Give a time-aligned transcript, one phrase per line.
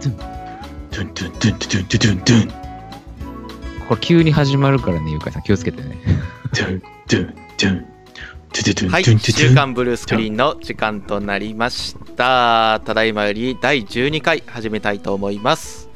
[0.00, 0.16] ドゥン
[0.90, 2.60] ドゥンドゥンドゥンドゥンドゥンドゥン
[3.88, 5.98] これ急に始まるからね、ゆかいさん気をつけてね。
[6.54, 7.86] ドゥンドゥンドゥン
[8.52, 12.80] ドゥドゥドゥンはい、ドゥンドゥドゥン週刊ブルースクリーンの時間となりました。
[12.84, 15.90] ただいまより第12回始めたいと思います。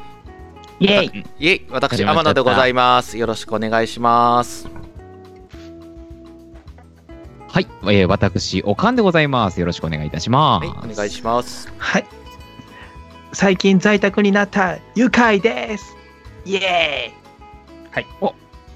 [0.81, 3.17] イェイいえ、私、始まっちゃった天野でございます。
[3.17, 4.69] よろしくお願いします。
[7.49, 9.61] はい、えー、私、おかんでございます。
[9.61, 10.69] よろしくお願いいたします。
[10.69, 11.73] はい、お願いします。
[11.79, 12.24] はい
[13.35, 15.97] 最近在宅になった愉快です
[16.45, 17.13] イエ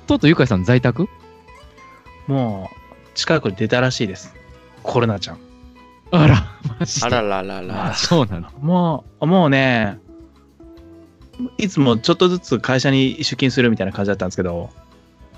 [0.06, 1.04] とうとうゆかいさん在宅？
[1.04, 1.08] ーイ
[2.26, 2.76] もう
[3.14, 4.34] 近くに出たらしいです
[4.82, 5.38] コロナちゃん
[6.10, 7.06] あら、マジで。
[7.06, 7.94] あらららら。
[7.94, 8.50] そうなの。
[8.60, 9.98] もうもうね
[11.59, 14.70] いつもちょっとずつ会社に出勤するみたいな感じだったんですけど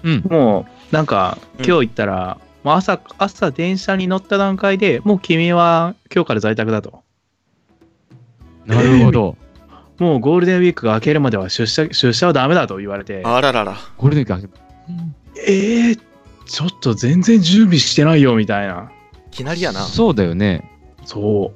[0.04, 0.22] うん。
[0.28, 7.02] もうなんかうん今日行ったら、もう朝朝電車に乗った段階でもう君は今日から在宅だと
[8.70, 9.36] なるほど。
[9.98, 13.76] もうゴールデンウィークが明けるまでは出社出社はダメだと言われてあららら。
[13.98, 14.50] ゴールデンウィーク
[14.88, 15.14] うん
[15.46, 15.98] えー、
[16.46, 18.90] ちょっと全然準備してないよみたいな
[19.30, 19.80] いきなりやな。
[19.82, 20.64] そうだよね。
[21.04, 21.52] そ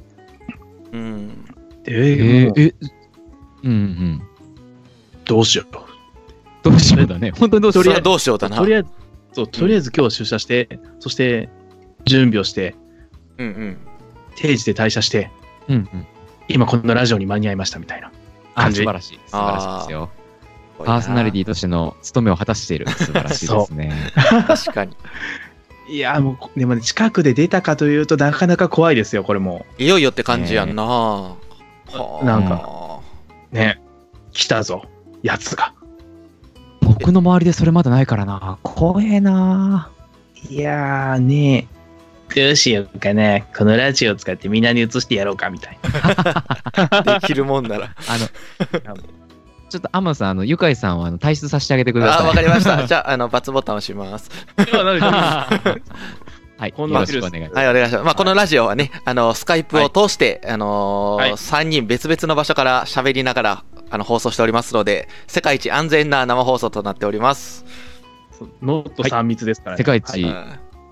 [0.93, 1.45] ううん。
[1.87, 2.75] ええーもうー、え、
[3.65, 4.23] うんうん。
[5.25, 5.75] どうしよう
[6.63, 7.33] どうしようだね。
[7.39, 8.57] 本当にどうしようそれはどうしようだな。
[8.57, 8.89] とりあえず
[9.33, 11.49] そうとりあえず今日出社して、そして
[12.05, 12.75] 準備をして
[13.39, 13.77] うんうん。
[14.37, 15.31] 定時で退社して
[15.69, 16.07] うんうん。
[16.49, 18.11] 今このラジオに間に合いましたみたいな
[18.55, 18.81] あ、感じ？
[18.81, 19.21] 素晴らしい。
[19.27, 20.11] 素晴らしいですよ。
[20.79, 22.89] パパーソナリティとしての務めを果たしている。
[22.89, 24.13] 素晴らしいですね。
[24.15, 24.47] ィ。
[24.47, 24.97] 確かに。
[25.89, 30.85] いやもうでもね近くで出たかというとなかなか怖いですよこれもいよいよって感じやんな。
[30.85, 31.37] は
[32.23, 33.01] あなんか。
[33.53, 33.81] ね
[34.33, 34.85] 来たぞ
[35.23, 35.75] やつが
[36.81, 38.59] 僕の周りでそれまだないからな。
[38.63, 39.91] 怖えな
[40.49, 41.69] いやーね
[42.35, 45.79] どうしようかなこのラジオを使ってみんなに移してやろうかみたい
[47.03, 47.95] な できるもんなら。
[48.09, 48.27] あの、
[49.69, 52.29] ちょっと天野さん、あの、ゆかいさんをあの退出させてあげてくだあ、さい。
[52.29, 52.87] わかりました。
[52.87, 54.31] じゃあ、あの、バツボタンを押します。
[54.57, 54.65] は
[56.69, 57.55] い、よこんなろしくお願いします。
[57.57, 58.05] はい、お願いします。
[58.05, 67.65] まあ、このラジオはね、あの、スカイプを通して、あのーはい3人別々の場所から喋りながら、あの、放送しておりますので、世界一安全な生放送となっております。
[68.63, 70.25] ノー3密ですからね、世界一、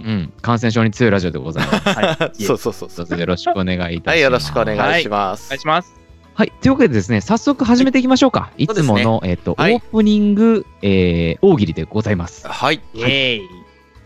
[0.00, 1.88] ううん、感染症に強いラジオでございます。
[1.88, 3.18] はい、んそうそうそうそう。
[3.18, 4.08] よろしくお願いいたします。
[4.08, 5.46] はい、よろしくお願いします。
[5.46, 5.94] お願いします
[6.34, 6.52] はい。
[6.62, 8.50] というわけでですね、早速始めていきましょうか。
[8.56, 12.46] いつもの、えっ、と、はいオープニング、えー、大喜利でございます。
[12.48, 12.80] はい。
[12.94, 13.48] イエーイ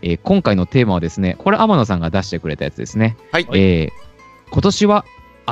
[0.01, 3.17] えー今回のテーマはですね、これ天野さんが出してくれたやつですね。
[3.31, 3.47] はい。
[3.53, 4.07] えー
[4.49, 5.03] 今年は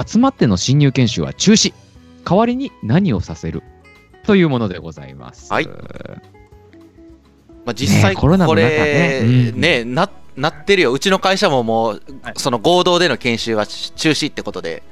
[0.08, 1.74] 集まっての新人研修は中止。
[2.26, 3.62] 代わりに何をさせる
[4.26, 5.54] というものでございます。
[5.54, 5.74] はいま
[7.72, 10.92] あ、実際、ねコロナのこ中れ、ねねうんな、なってるよ。
[10.92, 14.84] うちの会社ももう、はいその合同での研修は中止ってことで、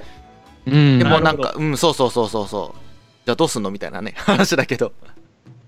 [0.66, 1.00] うん。
[1.00, 2.80] でもなんか、うん、そうそうそうそうそう。
[3.26, 4.94] じゃあどうすんのみたいなね、話だけど。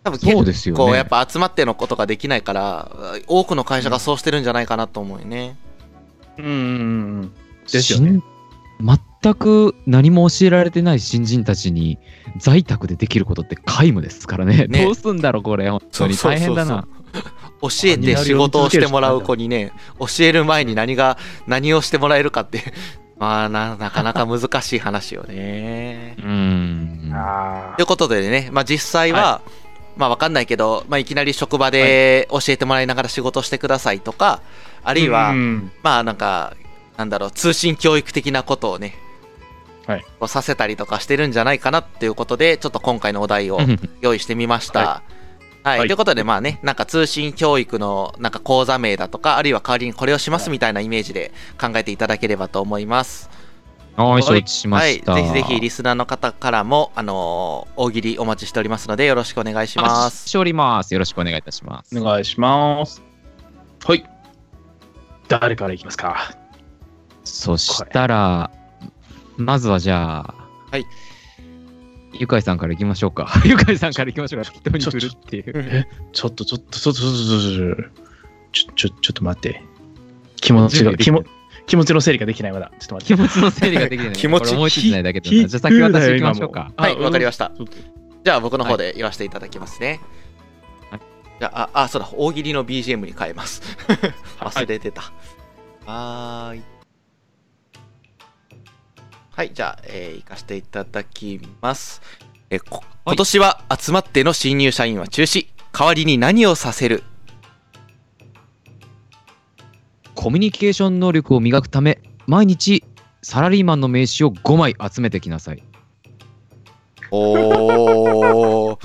[0.03, 2.91] 多分そうですよねこうやっぱ集まってのことができないから、
[3.27, 5.57] 多くの会社がそうしてるんじゃないかなと思うよね。
[6.37, 6.53] うんうんう
[7.25, 7.33] ん
[7.71, 8.21] ですよね
[8.79, 11.97] 新全く何も教えられてない新人たちに
[12.37, 14.67] 在宅でできることって皆無ですからね。
[14.67, 15.67] ねどうすんだろう、これ。
[15.67, 16.87] 本当にそうそうそうそう大変だな。
[17.61, 21.17] 教えて仕事をしてもらう子にね、教える前に何が、
[21.47, 22.73] 何をしてもらえるかって、
[23.17, 26.15] まあな、なかなか難しい話よね。
[26.19, 27.11] うん。
[27.13, 29.41] あということでね、まあ実際は、
[29.95, 34.41] まあわかんないけど、まあいきなり職場で教えてもらいながら仕事してくださいとか、
[34.83, 36.55] ああるいは、うんまあなんか、
[36.97, 38.97] なんだろう、通信教育的なことをね、
[39.87, 43.59] はいさせたりとかしてるんじゃないかなっていうことで、ちょっと今回のお題を
[44.01, 44.79] 用意してみました。
[44.79, 45.01] は
[45.65, 45.79] はい。
[45.79, 53.29] はいということで、まあね、なんか通信教育のなんか講座名だとか、あるいは代わりにこれをしますみたいなイメージで考えていただければと思います。
[53.95, 54.95] はい、はい承知しまはい。
[54.95, 55.15] した。
[55.15, 60.29] ぜひぜひリスナーの方からも、あのー大喜利お待ちしておりますので、よろしくお願いします。
[60.29, 60.93] しております。
[60.93, 61.97] よろしくお願いいたします。
[61.99, 63.01] お願いします
[63.85, 64.05] はい
[65.27, 66.35] 誰からいきますか？
[67.23, 68.51] そしたら、
[69.37, 70.33] まずはじゃあ、
[70.69, 70.85] はい。
[72.19, 73.31] ゆかいさんからいきましょうか。
[73.45, 74.51] ゆかいさんからいきましょうか。
[74.51, 75.87] 適当に振るっていう。
[76.13, 79.63] ちょっとちょっとちょっとちょっとちょっとちょっとちょっと待って
[80.37, 81.23] 気持ちが気も
[81.67, 84.13] 気持ちの整理ができないまだちょっと待って気持ちの整理ができない。
[84.13, 85.29] 気持ち思いついてないだけで。
[85.29, 86.71] じゃあ先私行きましょうか。
[86.77, 87.51] はいわかりました
[88.23, 89.99] じゃあ僕の方で言わせていただきますね。
[90.89, 90.99] はい
[91.37, 93.61] じゃあ、あ、そうだ、大喜利の BGM に変えます。
[94.39, 95.11] 忘れてた。
[95.85, 96.74] はーい。
[99.35, 102.01] はい、じゃあ、えー、行かせていただきます。
[102.49, 105.47] えーこ今年は集まっての新入社員は中止。
[105.77, 107.03] 代わりに何をさせる？
[110.15, 112.85] コミュニケーション能力を磨くため、毎日
[113.21, 115.61] サラリーマンの名刺を5枚集めてきなさい。
[117.11, 118.77] おー、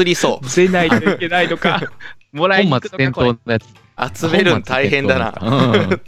[0.00, 0.44] 映りそう。
[0.44, 1.82] 見せないといけないのか。
[2.32, 4.20] もらいに行く本末のかこれ転倒のやつ。
[4.20, 5.34] 集めるん大変だな。
[5.42, 6.00] うん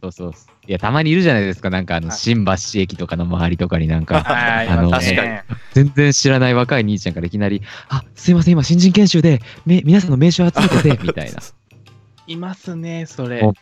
[0.02, 0.32] そうそう。
[0.68, 1.70] いや、たまにいるじゃないですか。
[1.70, 11.38] なんか、あの、はい新橋駅とかの周りとかになんか、 はい、あのまあ確かね全然知らない若い兄ちゃんからいきなり、あ、すいません、今、新人研修で、め皆さんの名刺を集めてて、 みたいな。
[12.26, 13.42] いますね、それ。
[13.42, 13.54] お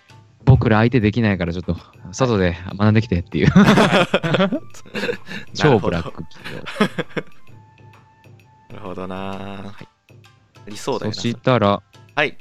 [0.47, 1.77] 僕ら相手できないから、ちょっと、
[2.13, 3.49] 外で学んできてっていう、
[5.55, 6.57] 超ブラック企業。
[8.71, 9.17] なるほどな。
[9.17, 9.89] はい。
[10.67, 11.15] ありそうだそよな。
[11.15, 11.83] したら、
[12.15, 12.37] はい。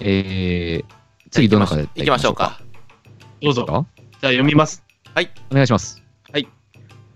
[0.00, 0.84] えー、
[1.30, 2.63] 次どの中で行きましょうか。
[3.44, 3.66] どうぞ。
[3.66, 3.86] か。
[3.98, 4.82] じゃあ読みます。
[5.50, 6.02] お願いします。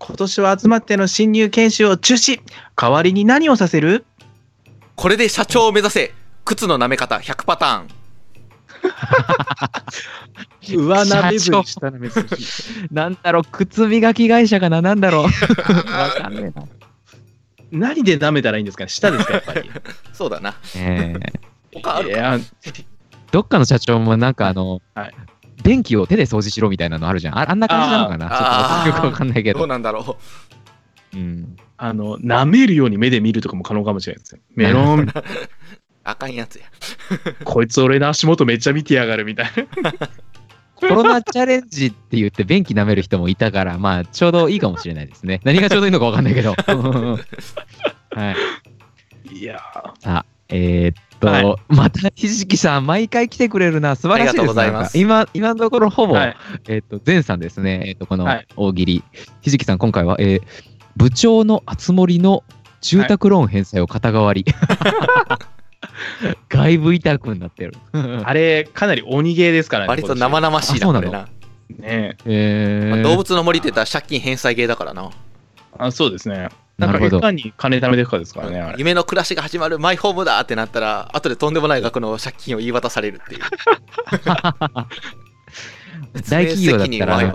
[0.00, 2.40] 今年は集まっての新入研修を中止。
[2.76, 4.04] 代わりに何をさせる？
[4.94, 6.14] これで社長を目指せ。
[6.44, 7.88] 靴の舐め方100パターン。
[10.62, 12.12] 上鍋部社長下鍋部
[12.92, 15.22] なんだろう、靴磨き会社かななんだろう。
[15.24, 15.30] わ
[16.10, 16.66] かんねえな。
[17.70, 18.88] 何で舐めたらいいんですかね？
[18.88, 19.70] 下ですか、やっぱり。
[20.12, 20.54] そうだな。
[20.76, 21.32] えー
[21.82, 22.38] 他あるかいや、
[23.30, 25.14] どっかの社長もなんかあの、はい
[25.62, 27.38] 電気を手で掃除しろみたいなのあるじゃん。
[27.38, 28.84] ああんな感じなのかな？
[28.84, 29.66] ちょっとよくわかんないけどうど。
[29.66, 30.16] なんだろ
[31.14, 34.40] うん、あの、舐めるように目で見るとかも可能かもしれないですよ。
[34.54, 35.06] メロン、う。
[36.04, 36.66] あかんやつや。
[37.44, 39.46] こいつ俺の足元めっちゃ見てやがるみたい
[39.82, 39.92] な。
[40.74, 45.40] コロナチャレンジって言って便器舐める人もいたから、まあちょうどいいかもしれないですね。
[45.44, 46.54] 何がちょうどいいのかわかんないけど。
[46.54, 48.34] は
[49.32, 49.36] い。
[49.36, 49.60] いや
[49.98, 56.36] さあ、えーっと、はいまたひじきさん、毎回来てくれるな、素晴らしいですありがとうございます今、今のところほぼ、はい。
[56.68, 59.04] えーっと、前さんですね、えーっと、このはい大喜利、
[59.40, 60.42] ひじきさん、今回は、えー
[60.96, 62.42] 部長のあつ森の
[62.80, 64.44] 住宅ローン返済を肩代わり。
[66.48, 67.72] 外部委託になってる。
[68.24, 69.88] あれ、かなり鬼ゲーですからね。
[69.90, 71.10] 割と生々しいな、あそうなの？
[71.12, 71.28] な。
[71.78, 75.10] ねえーまあ動物の森って言ったら借金返済ゲーだからな。
[75.78, 76.48] あそうですね。
[76.78, 78.74] なんか、なるほどいかに金貯めていくかですからね。
[78.78, 83.40] 夢の暮らしが始まるマイホームだってなったら、後でとんでもない額の借金を言い渡されるっていう。
[86.28, 87.34] 大企業だったら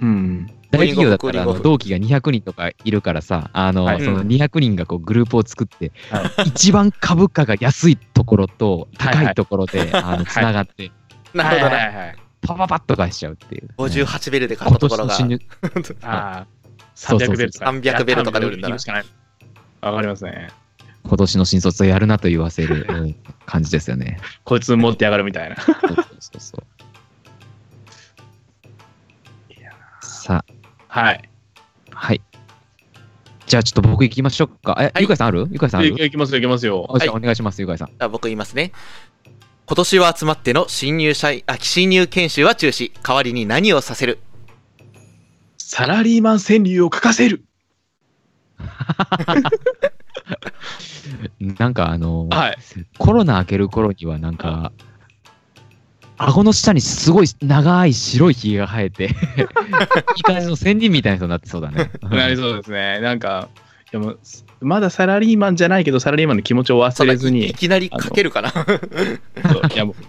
[0.00, 0.46] うん。
[0.70, 10.90] 大企業だったら同期が200人とかいるからさ、あの、はいその200人がこうグループを作って、は一番株価が安いところとはい高いところで、 あのつながって、
[11.32, 11.76] なるほどな。
[11.76, 12.16] はいはいはい。
[12.42, 13.70] パパパッと返しちゃうっていう。
[13.78, 15.38] 58ベルで買っ今たところが、年の
[16.96, 17.66] 300ベルとか。
[17.70, 18.76] 300ベルとかで売るんだな
[19.82, 20.48] わかりますね。
[21.04, 24.18] 今年の新卒をやるなと言わせるうん感じですよね。
[24.44, 25.56] こいつ持ってやがるみたいな。
[25.56, 25.92] そうそ
[26.36, 26.64] うそう
[30.02, 30.44] さ
[30.88, 31.30] はい。
[31.92, 32.20] あ、はい。
[33.46, 34.76] じゃあちょっと僕行きましょうか。
[34.80, 35.46] え、はいゆかいさんある？
[35.52, 35.90] ゆかいさんある？
[35.90, 36.80] いいきますよ、いきますよ。
[36.82, 37.90] お願いします、ゆかいさん。
[38.00, 38.72] あ僕言いますね。
[39.66, 42.90] 今年は集まっての新入社員、あ、新入研修は中止。
[43.02, 44.18] 代わりに何をさせる？
[45.68, 47.44] サラリーマン川柳を書かせる。
[51.40, 52.56] なんかあの、はい。
[52.98, 54.70] コロナ明ける頃にはなんか、
[56.18, 59.10] 顎の下にすごい長い白いひげが生えて、 い
[60.20, 61.90] い感じの仙人みたいな人になってそうだね。
[62.00, 63.00] なりそうですね。
[63.00, 63.48] なんか、
[63.90, 64.14] でも、
[64.60, 68.80] まだサラリーマンじゃないけど、サラリーマンの気持ちを忘れずいいに、きなり書けるかなそう
[69.74, 70.04] いやもう、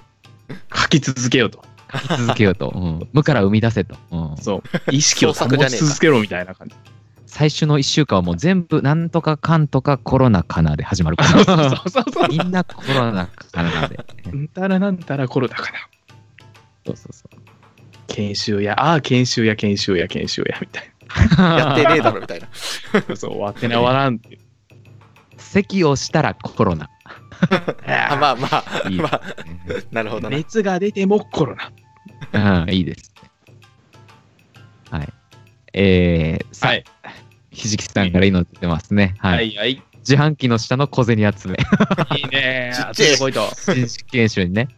[0.77, 1.65] 書き続けようと。
[1.91, 2.69] 書き続けようと。
[2.75, 3.95] うん無から生み出せと。
[4.11, 4.91] うんそう。
[4.91, 6.75] 意識を保ち続けろみたいな感じ。
[7.25, 12.27] 最初の1週間はもう全部なんとかかんとかコロナかなで始まるか そうそうら。
[12.29, 13.99] みんなコロナかなで。
[14.25, 15.77] なんたらなんたらコロナかな。
[16.85, 17.39] そうそうそう。
[18.07, 20.91] 研修や、ああ、研修や、研修や、研修や、みたい
[21.37, 22.47] やってねえだろみたいな。
[22.47, 23.15] な。
[23.15, 24.39] そう、終わってね、終わらんっていう。
[25.37, 26.89] 咳をしたらコロナ。
[27.85, 29.21] あまあまあ、いいまあ、
[29.91, 30.35] なるほどな。
[30.35, 31.71] 熱が出てもコロナ。
[32.33, 33.29] うん、いいですね。
[34.91, 35.13] はい。
[35.73, 36.83] えー、さあ、はい。
[37.51, 39.15] ひじきさんからいいの出てますね。
[39.19, 39.35] はい。
[39.35, 39.83] はい、はい。
[39.99, 41.57] 自販機の下の小銭集め。
[42.17, 43.17] いいね ちっちゃい。
[43.17, 44.69] 新式研修にね。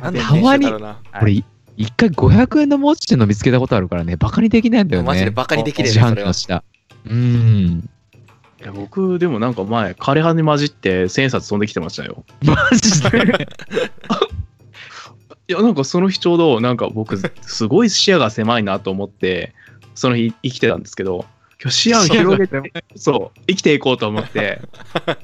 [0.00, 1.42] たまにこれ、
[1.76, 5.08] 一回500円の持ちっていうの見つけたことあるからね、バカにできないんだよね。
[5.08, 6.14] マジでバカにできねえ自販。
[6.16, 6.62] 機の下。
[7.06, 7.90] うーん。
[8.60, 12.24] いや僕、でもなんか前、枯葉に混じって千円札飛んできてましたよ。
[12.44, 13.48] マジで？
[15.48, 19.54] いや、なんかその日ちょうど、なんか僕、すごい視野が狭いなと思って、
[19.94, 21.24] その日生きてたんですけど、
[21.62, 22.60] 今日視野を広げて、
[22.96, 24.60] そう、生きていこうと思って、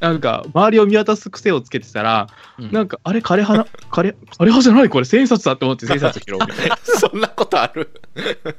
[0.00, 2.72] なんか周りを見渡す癖をつけてたら、うん。
[2.72, 4.88] なんか、あれ、枯葉な、枯葉、枯葉じゃない？
[4.88, 6.76] これ千円札だって思って千円札拾うみたいな。
[6.84, 7.90] そんなことある？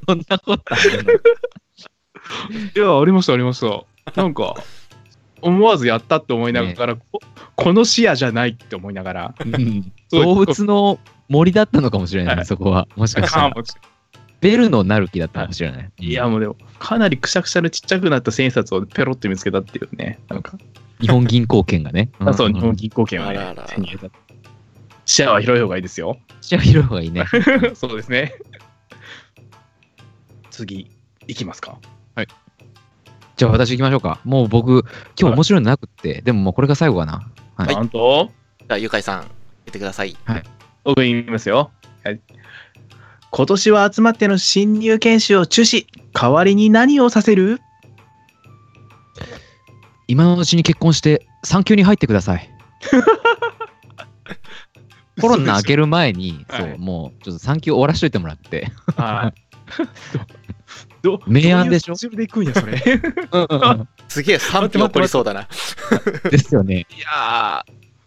[0.08, 1.04] そんなことある。
[1.04, 1.14] の
[2.76, 4.22] いや、ありました、ありました。
[4.22, 4.56] なんか、
[5.44, 7.20] 思わずやったって思いながら、こ
[7.56, 12.88] この視野じゃないって思いながら、うん動物の森だったのかもしれないね、はいそこは。
[12.96, 13.54] もしかしたら。
[14.42, 15.92] ベルのなる気だったかもしれない。
[16.00, 20.20] いや、もうでも、かなりくしゃくしゃでちっちゃくなった千円札をペロって見つけたっていうね。
[20.28, 20.58] なんか、
[21.00, 22.10] 日本銀行券がね。
[22.20, 24.16] あそう、ん日本銀行券はねあらあら、手に入れた。
[25.06, 26.18] 視野は広い方がいいですよ。
[26.42, 27.26] じゃあ広い方がいいね。
[27.74, 28.34] そうですね。
[30.52, 30.92] 次、
[31.28, 31.78] いきますか。
[33.36, 34.20] じゃあ私行きましょうか。
[34.24, 34.86] もう僕、
[35.20, 37.28] 今日面白いのなくって、でももうこれが最後かな。
[37.56, 39.32] はいなんと、じゃあ、ゆかいさん、言っ
[39.72, 40.16] てください。
[40.84, 41.72] 僕言いますよ。
[42.04, 42.20] はい。
[43.32, 45.88] 今年は集まっての新入研修を中止。
[46.14, 47.60] 代わりに何をさせる？
[50.08, 52.50] 今のうちに結婚して産休に入ってください。
[55.22, 58.72] コロナ明ける前に、はいそう、もうちょっと産休終わらしといてもらって。
[58.96, 59.42] はい。
[61.02, 61.94] どど明暗でしょ？
[61.94, 63.92] どういうスケジュールで行くんや、それ。
[64.08, 65.48] すげえ賛否起こりそうだな。
[66.32, 66.86] ですよね。
[66.90, 67.66] いや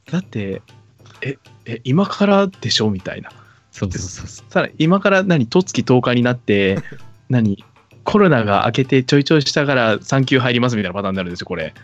[0.09, 0.63] ー、だって、
[1.23, 2.91] え、え、今からでしょ？
[2.91, 3.31] みたいな。
[3.71, 4.47] そうそうそうそう。
[4.51, 6.79] さら今から何、十月10日になって、
[7.29, 7.65] 何、
[8.05, 11.75] コロナが明けてちょいちょいしたから産休入りますみたいなパターンになるんですよ、これ。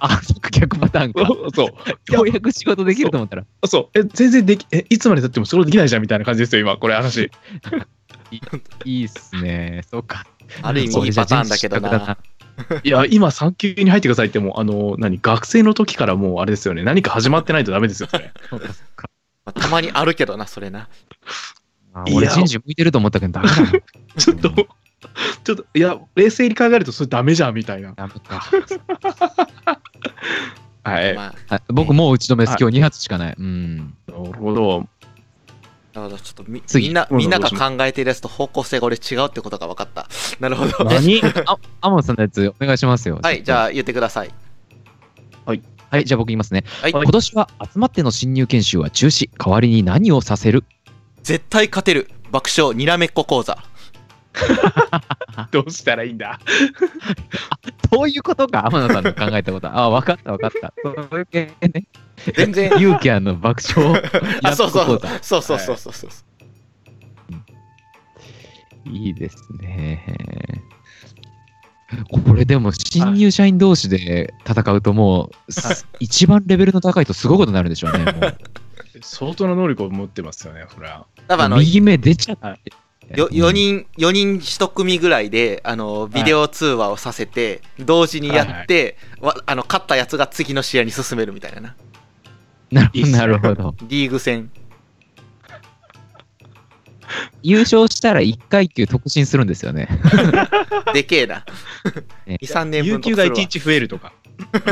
[0.00, 1.26] あ、そっか、逆パターンか。
[1.54, 1.66] そ
[2.10, 2.12] う。
[2.14, 3.44] ようやく仕事できると思ったら。
[3.66, 3.98] そう。
[3.98, 7.30] え、全然でき、え、いつまで経ってもそれできないじゃんみたいな感じですよ、今、これ話。
[8.84, 9.82] いいっすね。
[9.90, 10.26] そうか。
[10.62, 12.16] ある意味いいパターンだけどな。
[12.82, 18.32] いや、今、産休に入ってくださいってもう、あの、何、学生の時からもう、あれですよね、何か始まってないとダメですよ、それ。
[18.50, 19.10] そうか、そうか。
[19.44, 20.80] まあたまにあるけどな、それな。
[20.80, 20.88] いや
[21.92, 23.70] あ俺、人事向いてると思ったけど、ダメだな。
[24.16, 24.50] ちょっと、
[25.44, 27.92] ちょっと、いや、冷静に考えると、それダメじゃん、みたいな。
[27.92, 28.42] ダメか。
[30.88, 31.14] はい。
[31.14, 32.50] まあ、はい僕もう打ち止めです。
[32.50, 33.36] はい今日2発しかない。
[33.38, 33.94] うん。
[34.06, 34.86] なるほど。
[36.00, 40.06] なるほど、ちょっとみ次みんな、みんなが考えてるやつと方向性が俺違うってことが分かった。
[40.40, 40.84] なるほど。
[40.84, 41.20] 何？
[41.46, 43.18] あ、アモンさんのやつお願いしますよ。
[43.22, 43.64] はい、じゃあ。
[43.64, 44.30] あ言ってください。
[45.90, 46.64] はい、じゃあ僕言いますね。
[46.82, 49.30] はい今年は集まっての新入研修は中止。
[49.38, 50.64] 代わりに何をさせる？
[51.22, 53.56] 絶対勝てる爆笑にらめっこ講座。
[55.50, 56.38] どうしたらいいんだ？
[57.90, 59.74] そういうことか、天野さんの考えたこと。
[59.74, 60.74] あ、分かった分かった。
[60.82, 61.84] そういう系ね。
[62.36, 62.70] 全然。
[62.78, 64.02] ユーキャンの爆笑。
[64.42, 66.10] あ、そうそうそうそうそうそうそう。
[68.90, 70.64] いいですね。
[72.10, 78.04] これでも新入社員同士で戦うともう、すはい一番レベルの高いとすごいことになるでしょうね。
[78.04, 78.38] も う
[79.00, 81.06] 相当な能力を持ってますよね、それは。
[81.28, 82.72] 多分あの、右目出ちゃって。
[83.16, 91.74] よ4人、4人1組ぐらいで、あの、ビデオ通話をさせて、同時にやって、わあの、勝ったやつが次の試合に進めるみたいな
[92.70, 92.90] な。
[92.94, 93.74] なるほど。
[93.82, 94.50] リーグ戦。
[97.42, 99.88] 優勝したら1階級特進するんですよね。
[100.92, 101.44] でけえな。
[102.26, 104.12] ね2、3年有分給が1日増えるとか。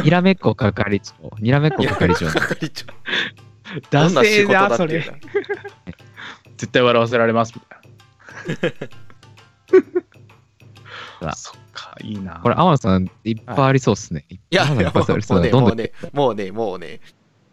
[0.05, 1.15] にらめっこ係長。
[1.39, 2.29] にらめっこ係長。
[2.29, 2.87] 係長。
[3.91, 5.21] ダどんな仕事だっていうれ。
[6.57, 8.81] 絶対笑わせられます、みたい
[11.23, 11.33] な。
[11.35, 12.41] そっか、いいな。
[12.43, 14.25] これ、天野さん、いっぱいありそうっすね。
[14.29, 17.01] いいや、いっぱいありそうもうね、もうね、もうね、もうね。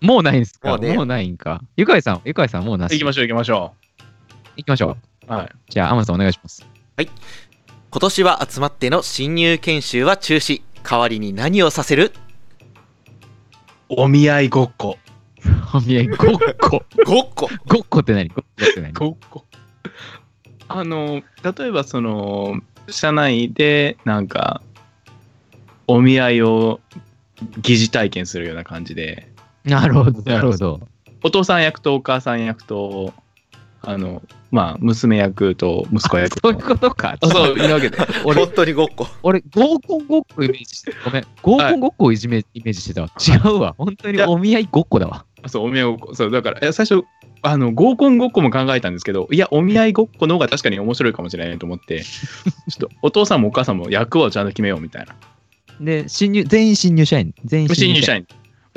[0.03, 0.69] もうないんすか？
[0.69, 1.61] もうねもうないんか？
[1.77, 2.91] ゆかいさん、ゆかいさん、もうなし？
[2.91, 3.73] 行きましょう、行きましょ
[4.57, 5.27] 行きましょう。
[5.27, 5.31] う。
[5.33, 5.51] はい。
[5.69, 6.67] じゃあ、天野さん、お願いします。
[6.97, 7.07] 今
[7.99, 10.61] 年は集まっての新入研修は中止。
[10.83, 12.11] 代わりに何をさせる？
[13.87, 14.97] お見合いごっこ。
[15.73, 16.83] お見合い、ごっこ。
[17.05, 17.49] ごっこ。
[17.67, 18.27] ごっこって何？
[18.29, 18.93] ごっこって何？
[18.93, 19.45] ごっこ。
[20.67, 21.23] あの、
[21.57, 24.61] 例えばその、社内でなんか、
[25.87, 26.81] お見合いを
[27.61, 29.31] 疑似体験するような感じで、
[29.63, 30.79] なるほど、なるほど。
[31.23, 33.13] お父さん役とお母さん役と、
[33.81, 36.49] あの、まあ、娘役と息子役と。
[36.49, 37.17] そういうことか。
[37.19, 37.97] あそう、いるわけで。
[38.23, 39.07] 俺本、当にごっこ。
[39.23, 40.97] 俺、合コンごっこイメージしてた。
[41.05, 41.23] ごめん。
[41.41, 43.09] 合コンごっこをいじめ、イメージしてたわ。
[43.19, 43.75] 違うわ。
[43.77, 45.25] 本当にお見合いごっこだわ。
[45.47, 46.15] そう、お見合いごっこ。
[46.15, 47.03] そう、だから、いや最初、
[47.41, 52.03] あの、合コンごっこも考えたんですけど、いや、お見合いごっこの方が確かに面白いかもしれないと思って、
[52.69, 55.15] ちょっと、お父さんもお母さんも役をちゃんと決めようみたいな。
[55.81, 57.33] で、新入、全員新入社員。
[57.43, 58.25] 全員新入社員。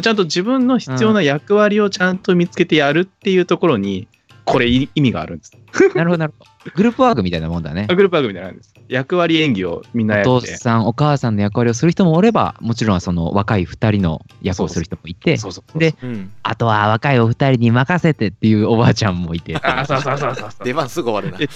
[0.02, 4.08] ちゃんと自分の必要な役割をちゃんと見つけてやるっていうところに、
[4.44, 5.52] これい意味があるんです。
[5.96, 6.72] なるほど、なるほど。
[6.74, 7.86] グループワークみたいなもんだね。
[7.88, 8.74] グループワークみたいなんです。
[8.88, 10.56] 役割演技をみんなやお父って。
[10.56, 15.80] さん、お母さんの役割をする人もおれば、もちろんその若い二人の役をする人もいて、そうそうそう。
[15.80, 16.30] で、うん。
[16.44, 19.56] あとは若いお二人に任せてっていうおばあちゃんもいて。
[19.56, 20.62] あ、そうそうそうそうそう。
[20.64, 21.52] 出番すぐ終わるな。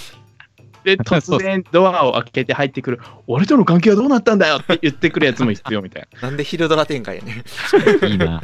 [0.84, 6.20] で、 突然ドアを開けて入ってくる、俺との関係はどうなったんだよって言ってくるやつも必要みたいな。
[6.28, 7.44] なんで昼ドラ展開やね。
[8.08, 8.42] いいな。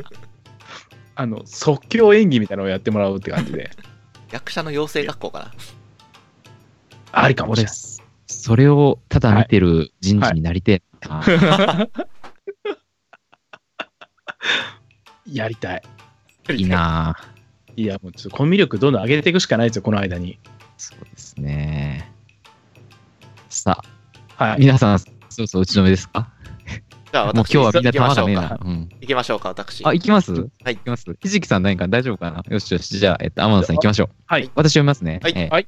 [1.15, 3.71] あの、即興演技みたいなのをやってもらうって感じで、
[4.31, 5.53] 役者の養成学校かな。
[7.13, 7.77] ありかもしれ俺ない。、
[8.27, 10.83] それをただ見てる人事になりて。
[15.27, 15.83] やりたい。
[16.51, 17.17] いいな。
[17.77, 20.39] いや、もうちょっとコミュ力どんどん上げていくしかないですよ、この間に。
[20.77, 22.11] そうですね。
[23.63, 23.83] さ
[24.39, 24.61] あ、はい。
[24.61, 24.99] 皆さん、
[25.29, 26.29] そうそう打ち止めですか？
[27.13, 28.71] じゃあ もう今日はみんな行きましょうか玉がねえな。。
[28.71, 28.89] うん。
[29.01, 29.85] 行きましょうか、私。
[29.85, 30.33] あ、行きます？
[30.33, 30.39] は
[30.71, 31.05] い行きます？
[31.21, 32.43] ひじきさん何か大丈夫かな？
[32.49, 32.99] よしよし。
[32.99, 34.09] じゃあ、えっと、天野さん行きましょう。
[34.27, 34.51] はい。
[34.55, 35.21] 私読みますね。
[35.23, 35.67] はいえーはい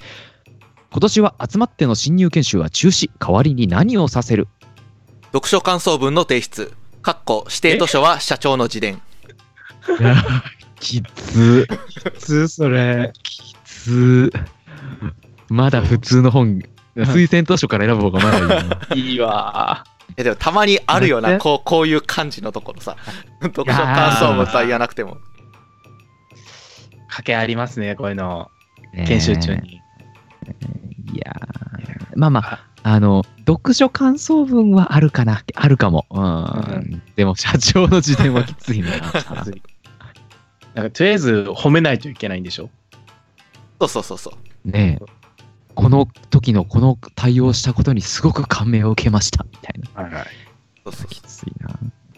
[0.90, 3.10] 今年は集まっての新入研修は中止。
[3.18, 4.48] 代わりに何をさせる？
[5.34, 6.72] 読書感想文の提出。
[7.02, 9.00] かっこ指定図書は社長の自伝。
[10.80, 11.76] きつー。
[12.04, 13.12] 普通それ。
[13.22, 14.44] きつー。
[15.50, 16.62] まだ普通の本、
[17.04, 18.78] 推薦図書から選ぶ方がまだいいな。
[18.94, 19.84] いいわ
[20.16, 22.96] え、でもたまにあるよな、こう、こういう感じのところさ。
[23.42, 25.16] 読書感想文とは言わなくても。
[25.16, 25.18] ー。
[27.10, 28.50] 賭けありますね、こういうの。
[29.06, 29.74] 研修中に。
[31.12, 35.42] いやーまあまあ、あの、読書感想文はあるかな。
[35.54, 36.06] あるかも。
[36.10, 37.02] うん。
[37.16, 38.90] でも、社長の自伝はきついな。
[40.74, 42.70] なんかとりあえず褒めないといけないんでしょ？
[43.80, 44.32] そうそうそうそ
[44.64, 44.70] う。
[44.70, 45.04] ねえ。
[45.78, 49.44] この時のこの対応したことにすごく感銘を受けました。
[49.44, 50.02] みたいな。
[50.02, 50.26] はいはい。
[50.82, 51.68] そうそうきついな。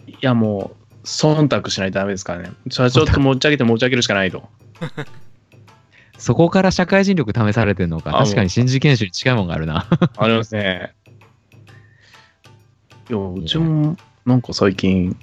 [0.07, 0.71] いやも
[1.03, 2.53] う、忖度しないとダメですからね。
[2.71, 4.49] 社長と持ち上げて持ち上げるしかないと。
[6.17, 8.17] そこから社会人力試されてるのか。
[8.17, 9.85] あ確かに新次研修に近いもんがあるな。
[10.17, 10.95] ありますね。
[13.11, 15.15] いや、うちも、なんか最近、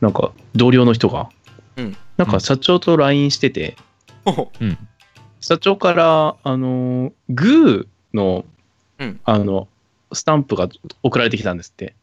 [0.00, 1.28] なんか同僚の人が、
[1.76, 3.76] うんなんか社長と LINE してて、
[4.24, 4.76] おうん。
[5.40, 8.44] 社長から、あの、グーの、
[8.98, 9.68] うんあの、
[10.12, 10.68] スタンプが
[11.02, 11.94] 送られてきたんですって。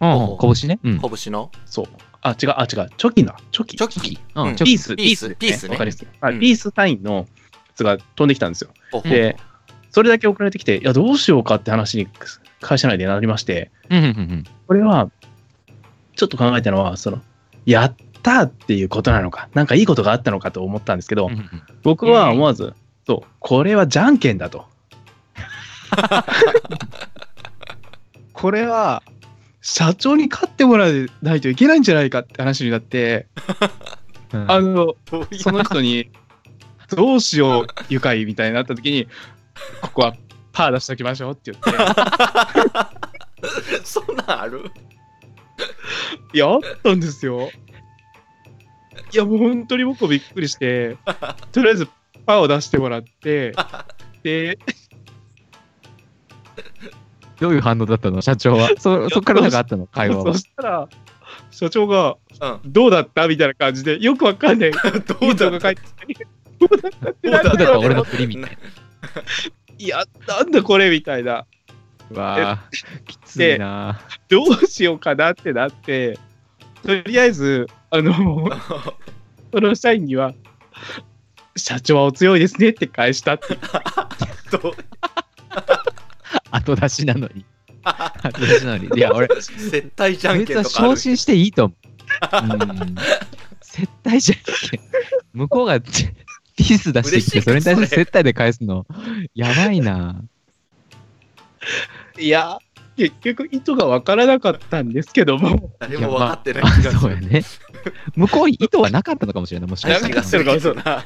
[0.00, 0.38] うん。
[0.40, 0.80] 拳ね。
[0.82, 1.00] うん。
[1.00, 1.50] 拳の？
[1.66, 1.86] そう。
[2.22, 3.36] あ、違う、あ、違う、チョキだ。
[3.50, 3.76] チョキ。
[3.76, 4.18] チョキ。
[4.34, 6.06] うんうんチョキピース、ピースピースねわかりやす
[6.40, 7.24] ピース単位のや
[7.74, 8.70] つが飛んできたんですよ。
[9.02, 9.36] で、
[9.90, 12.08] それだけ送られてきて、いや、どうしようかって話に
[12.60, 15.10] 会社内でなりまして、うんうんうんこれは、
[16.16, 17.20] ちょっと考えたのは、その、
[17.66, 21.50] やったっていうことなのか、なんかいいことがあったのかと思ったんですけど、うんうん。
[21.82, 22.74] 僕は思わず、
[23.06, 24.66] そう、これはじゃんけんだと。
[28.32, 29.02] これは、
[29.60, 33.26] 社長に勝ってもらわないといけないんじゃないかって話になって、
[34.32, 34.94] うんあの、
[35.38, 36.10] その人に、
[36.90, 39.06] どうしよう、愉快みたいになった時に、
[39.80, 40.14] ここは
[40.52, 41.70] パー出しておきましょうって言って、
[43.84, 44.70] そんなんある？
[46.32, 47.50] やったんですよ。
[49.12, 50.96] いや、もう本当に僕もびっくりして、
[51.52, 51.88] とりあえず
[52.26, 53.52] パーを出してもらって、
[54.22, 54.58] で、
[57.40, 58.20] どういう反応だったの？
[58.22, 58.70] 社長は？
[58.78, 59.86] そ、そっからなんかあったの？
[59.86, 60.32] 会話は？
[60.32, 60.38] そ。
[60.38, 60.88] したら、
[61.50, 62.72] 社長が、うん。
[62.72, 63.26] どうだった？
[63.28, 64.70] みたいな感じで、よくわかんない。
[64.70, 65.74] どどうだって
[66.06, 66.26] きて、
[66.60, 67.10] どうだった？
[67.10, 67.78] ってなどうだった？
[67.78, 68.58] 俺のっ振りみたい
[69.78, 70.90] いや、なんだこれ？
[70.90, 71.44] みたいな。
[72.12, 72.64] わあ、
[73.06, 74.00] きついな。
[74.28, 76.18] どうしようかなってなって、
[76.82, 78.50] とりあえず、あの、
[79.52, 80.34] その社員には、
[81.56, 83.58] 社長はお強いですねって返したって。
[84.50, 84.72] どう？
[86.50, 87.44] 後出しなのに。
[87.84, 88.88] 後出しなのに。
[88.96, 91.78] いや、俺、絶対じゃんけんとかある昇進していいと思う。
[92.42, 92.94] うん。
[93.60, 94.38] 接待じゃん
[94.70, 94.80] けん。
[95.32, 98.86] 向こうがピース出してきて、それに対して接待で返すの、
[99.34, 100.22] やばいな。
[102.18, 102.58] いや、
[102.96, 107.00] 結局意図がわからなかったんですけども、誰も分かってないまあ気がする。
[107.00, 107.42] そうやね。
[108.16, 109.70] 向こうに意図はなかったのかもしれない。
[109.70, 111.04] もしかなしたら気がするかもしれな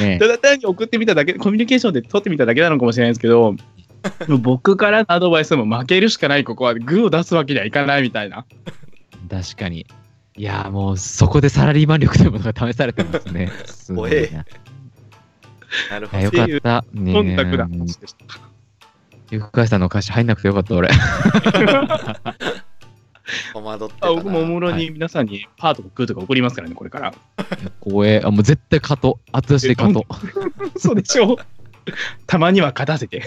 [0.00, 3.54] ね ただ単に送ってみただけ、コミュニケーションで取ってみただけなのかもしれないですけど、
[4.40, 8.46] 僕からのアドバイスも負けるしかない、ここはグーを出すわけにはいかないみたいな。
[9.30, 9.86] 確かに。
[10.36, 13.52] いやーもうそこでサラリーマン力というものが試されてますね。
[13.66, 14.46] すごいな。
[15.90, 16.30] なるほどよ。
[16.30, 16.84] かった。
[16.92, 18.51] ね忖度な話でした。
[19.32, 20.90] ゆくかいさんの歌詞入んなくてよかった、俺。
[23.54, 24.12] 戸惑ってたな。
[24.12, 27.14] あ僕もおもろに皆さんにパーとかグーとか送りますからね、これから。
[27.82, 28.20] 光栄。
[28.22, 29.30] あ、もう絶対勝とう。
[29.32, 30.12] 後出しで勝とう。
[30.78, 31.36] そうでしょう。
[32.26, 33.22] たまには勝たせて。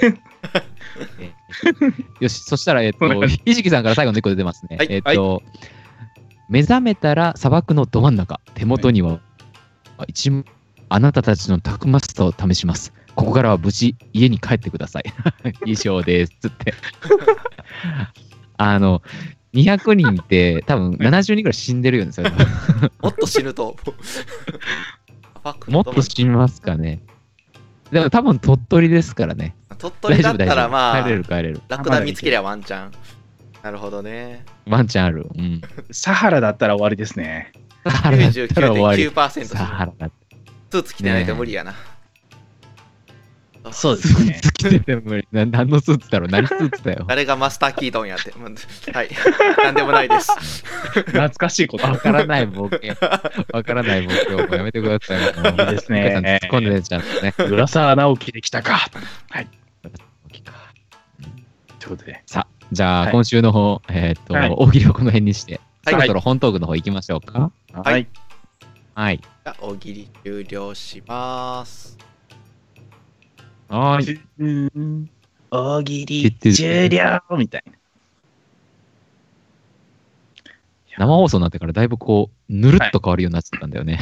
[2.22, 4.78] よし、そしたら、えっと、ひじきさんから最後の1個出てますね。
[4.78, 5.42] はいえっと、
[6.50, 9.22] 目覚めたら砂漠のど真ん中、手元には、
[10.08, 10.32] 一
[10.90, 12.94] あなたたちのたくましさを試します。
[13.16, 15.04] ここからは無事家に帰ってください。
[15.66, 16.34] 以上です。
[16.42, 16.74] つって。
[18.58, 19.02] あの、
[19.54, 22.30] 200人って多分70人ぐらい死んでるよね、それ。
[23.02, 23.76] もっと死ぬと。
[25.68, 27.02] もっと死にますかね。
[27.92, 29.56] でも多分鳥取ですからね。
[29.78, 31.62] 鳥取だったらま帰れるあ、帰れる。
[31.70, 32.92] ラクダ見つけりゃワンチャン。
[33.64, 34.44] なるほどね。
[34.68, 35.28] ワンチャンある。
[35.34, 35.62] うん。
[35.92, 37.52] サハラだったら終わりですね。
[37.84, 39.06] サハラだったら終わり。
[39.06, 40.26] 99.9%サハラだった
[40.72, 41.74] スーツ着てないと無理やな。
[43.72, 45.28] そうスーツ着てても無理。
[45.32, 46.30] な何のスーツだろう？
[46.30, 47.06] 何スーツだよ？
[47.08, 48.32] 誰がマスターキートンやって。
[48.32, 48.44] うん
[48.94, 49.10] はい。
[49.64, 50.64] なんでもないです。
[50.94, 51.88] 懐かしいこと。
[51.88, 52.96] わからないボケ。
[53.52, 55.22] わからないボケをもうやめてください。
[55.22, 57.34] いいですね突っ込んでちゃんとね。
[57.38, 58.88] 浦沢直樹できたか。
[58.94, 59.90] ボ
[60.32, 60.52] ケか
[61.80, 62.24] とということで。
[62.26, 67.52] さあ、じゃあ、はい今週の方、えーっと、はい大喜利をこの辺にして、はいそろそろ本トークの方行きましょうか。
[67.74, 68.08] はいはい。
[68.94, 69.18] はい。
[69.18, 71.98] じゃあ大喜利終了します。
[73.70, 74.20] はい。
[74.40, 75.10] うん
[75.52, 77.74] 大喜利終了みたいな。
[80.98, 84.00] 生放送になってからだいぶこう、ぬるっと変わるようになってたんだよね。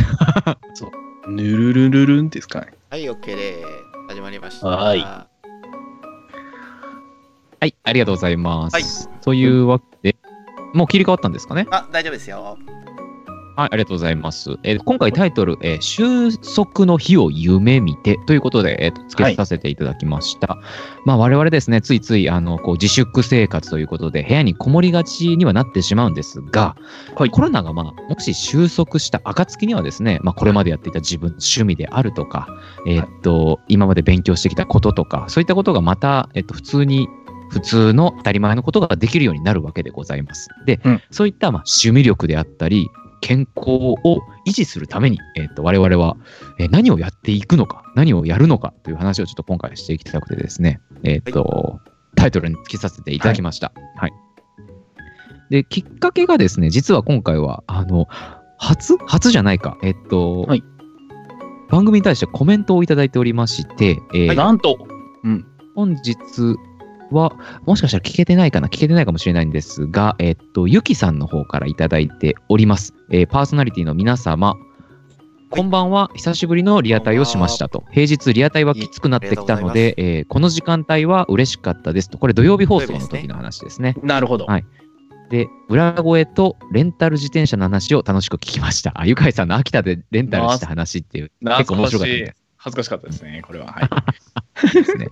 [1.27, 2.73] ぬるるるるんですかね。
[2.89, 3.67] はい、OK です。
[4.09, 4.67] 始まりました。
[4.67, 5.27] はいは
[7.65, 8.73] い、ありがとうございます。
[8.75, 8.83] はい
[9.23, 10.17] というわけで、
[10.73, 11.65] もう切り替わったんですかね？
[11.71, 12.57] あ、大丈夫ですよ。
[13.55, 14.57] はい、ありがとうございます。
[14.63, 20.57] えー今回タイトル、えー収束の日を夢見てということで、えーと付けさせていただきました。
[21.05, 26.75] まあ我々ですね、ついついあのこう自粛生活ということで部屋にこもりがちにはなってしまうんですが、
[27.15, 32.47] はいコロナがまあもし収束した暁にはですね、まあこれまでやっていた自分の趣味であるとか、
[32.87, 37.07] えーっと、今まで勉強してきたこととか、そういったことがまた、えっと、普通に
[37.49, 40.49] 普通の当たり前のことができるようになるわけでございます。
[40.65, 42.89] で、うんそういったまあ趣味力であったり、
[43.23, 43.69] 健康
[44.03, 46.17] を維持するために、えっと、我々は、
[46.59, 51.79] えー何をやっていくのか、何をやるのかという話をちょっと今回していきたくてですね、えっと、
[52.17, 53.71] タイトルにつけさせていただきました。
[53.95, 54.11] はい。
[55.49, 58.07] で、きっかけがですね、実は今回は、あの、
[58.57, 60.63] 初初じゃないか、えっと、はい
[61.69, 64.77] 番組に対してコメントをいただいておりまして、えーなんと、
[65.23, 65.45] うん。
[65.75, 66.15] 本日
[67.13, 67.33] は、
[67.65, 72.93] もしかしたら聞けてないかな聞けてないかもしれないんですが、えっと、ゆきさんの方からいただいております。
[73.11, 74.55] えーパーソナリティの皆様、
[75.49, 76.09] こんばんは。
[76.15, 77.83] 久しぶりのリアタイをしましたと。
[77.91, 82.17] 平日リアタイはきつくなってきたので、えーこの時間帯は嬉しかったですと。
[82.17, 83.95] これ土曜日放送の時の話ですね。
[84.01, 84.45] なるほど。
[84.45, 84.65] はい
[85.29, 88.91] で、裏声とレンタル自転車の話を楽しく聞きました。
[88.95, 92.35] あ、ゆかいさんの秋田でレンタルした話っていう、結構面白かったです。
[92.57, 93.67] 恥ずかしかったですね、これは。
[93.67, 94.69] はい。
[94.73, 95.09] ですね。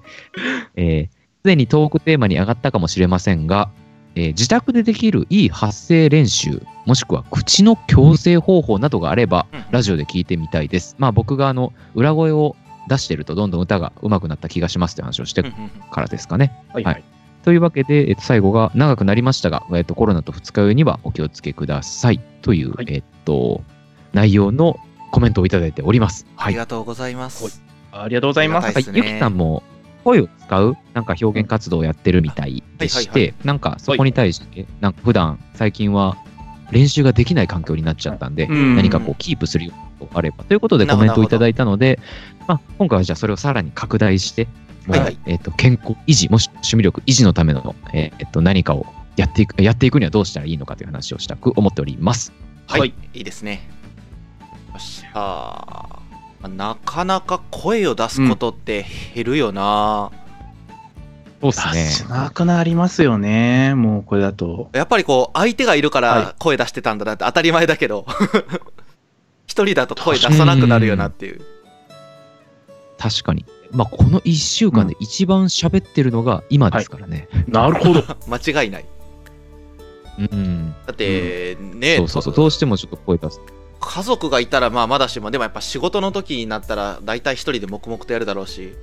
[0.75, 3.71] えーすでにトークテーマに上がったかもしれませんが、
[4.13, 10.95] えー自宅でできるいい発声練習、もしくは口の矯正方法などがあれば、うんラジオで聞いてみたいです。
[10.99, 12.55] まあ僕があの、裏声を
[12.89, 16.51] 出してるとどんどん歌が上手くなった気がしますって話をしてからですかね。
[16.73, 17.03] はいはい
[17.43, 23.63] というわけで、えっと、最後が長くなりましたが、えっと、コロナと二日酔いにはお気をつけくださいという、はいえっと、
[24.13, 24.77] 内容の
[25.09, 26.27] コメントをいただいております。
[26.35, 26.47] はい。
[26.49, 27.63] ありがとうございます。
[27.91, 28.65] ありがとうございます。
[28.75, 29.63] はいゆきさんも
[30.03, 36.17] 声を使うなんか表現活動をやってるみたいでして、はいはいなんかそこに対して、なんか普段最近は
[36.71, 41.99] 練習ができない環境になっちゃったんで、うん何かこうキープするようなことがあればということでコメントをいただいたので、
[42.47, 44.47] まあ、今回はじゃあそれをさらに拡大して、
[44.87, 48.85] はいはいえっと健康維持、もしくは趣味力維持のための、えーと何かを
[49.17, 52.33] やっていくやっていくにはどうしたらいいのかという話をしたく思っております。
[52.67, 53.69] はい、はいい、いですね。
[54.73, 55.03] よし。
[55.13, 56.00] あー
[56.47, 60.11] なかなか声を出すことって減るよな、
[61.41, 61.85] そうですね。
[61.89, 64.69] しなくなりますよね、もうこれだと。
[64.73, 68.05] やっぱりこう、相手がいるかはら声出してたんだなって当たり前だけど、
[69.47, 71.41] 一人だと声出さなくなるよなっていう。
[72.97, 73.45] 確かに。
[73.71, 77.27] まあ、この1週間で一番喋ってるのが今ですからね。
[77.47, 78.03] なるほど。
[78.29, 78.85] 間違いない。
[80.19, 80.75] うん。
[80.85, 82.33] だって、ねそうそうそう。
[82.35, 83.39] どうしてもちょっと声出す。
[83.81, 88.73] 家族がいたらまあまだしもでもやっぱ仕事の時になったら大体一人で黙々とやるだろうし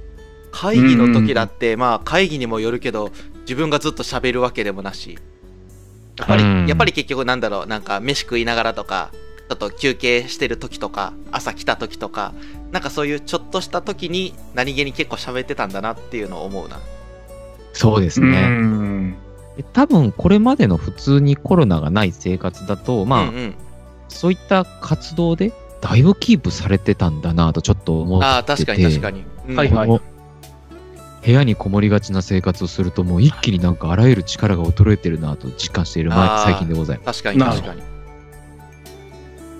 [0.50, 5.18] 会議の時だってまあ会議にもよるけど自分がずっと喋るわけでもなし。
[6.18, 6.66] やっぱりうん。
[6.66, 9.10] やっぱり結局なんだろうなんか飯食いながらとか
[9.48, 12.34] ちょっと休憩してる時とか朝来た時とか
[12.72, 16.80] なんかそういうちょっとした時に何気に結構喋ってたんだなっていうのを思うな。
[17.72, 18.46] そうですうね。
[18.46, 19.16] ん
[19.72, 23.54] 多分これまでの普通にコロナがない生活だと、まあ、うんうん、
[24.08, 28.30] そういった活動でだいぶキープされてたんだなとちょっと思ってて。
[28.30, 30.00] ああ確かに確かに、うんはいはい
[31.20, 37.22] 部屋にこもりがちな生活をすると、もう一気になんかあらゆる力が衰えてるなと実感している最近でございます。
[37.22, 37.82] 確かに確かに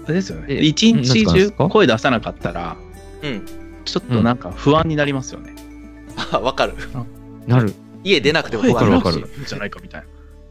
[0.05, 0.47] あれですよね。
[0.49, 2.77] え一日うんなん中声出さなかったら、
[3.23, 3.45] うん
[3.85, 5.55] ちょっとなんか不安になりますよね。
[6.33, 6.75] あ わかる
[7.47, 7.75] なる。
[8.05, 10.07] 家出なくても声不安だしわかるわかじゃないかみたいな。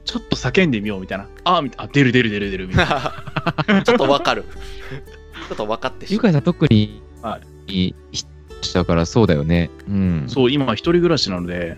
[0.08, 1.28] ちょっと叫んでみようみたいな。
[1.44, 3.84] あ、みたいなあ出る出る出る出るみたいな。
[3.84, 4.44] ちょっとわかる。
[4.44, 6.16] ちょっと分かってしまう。
[6.16, 7.94] ゆかいさん特に、はい
[8.74, 9.70] だからそうだよね。
[9.88, 10.24] うん。
[10.28, 11.78] そう、今一人暮らしなので、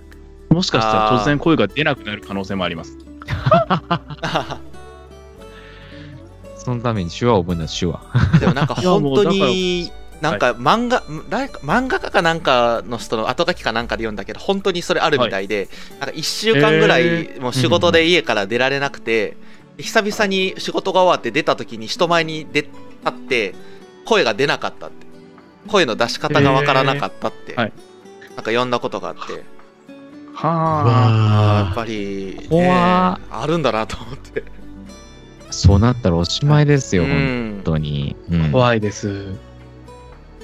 [0.50, 2.98] もしかしたら突然声が出なくなる可能性もあります。
[6.56, 8.02] そのために手話を覚えるのは手話。
[8.40, 19.38] でもなんか本当に、なんか漫画、誰か漫画家かなんかの人の後書きかなんかで読んだけど、本当にそれあるみたいで、なんか1週間ぐらへいもう仕事で家から出られなくて、
[19.78, 22.72] 久々に仕事が終わって出た時に人前に出立
[23.08, 23.56] って、
[24.06, 25.10] 声が出なかったって。
[25.68, 27.74] 声の出し方がわからなかったって、はい
[28.30, 29.44] なんか読んだことがあって、
[30.34, 34.44] はやっぱり、ね、怖あるんだなと思って。
[35.52, 38.16] そうなったらおしまいですよ、う本ん当に。
[38.32, 38.50] うんあ。
[38.50, 39.34] 怖いです。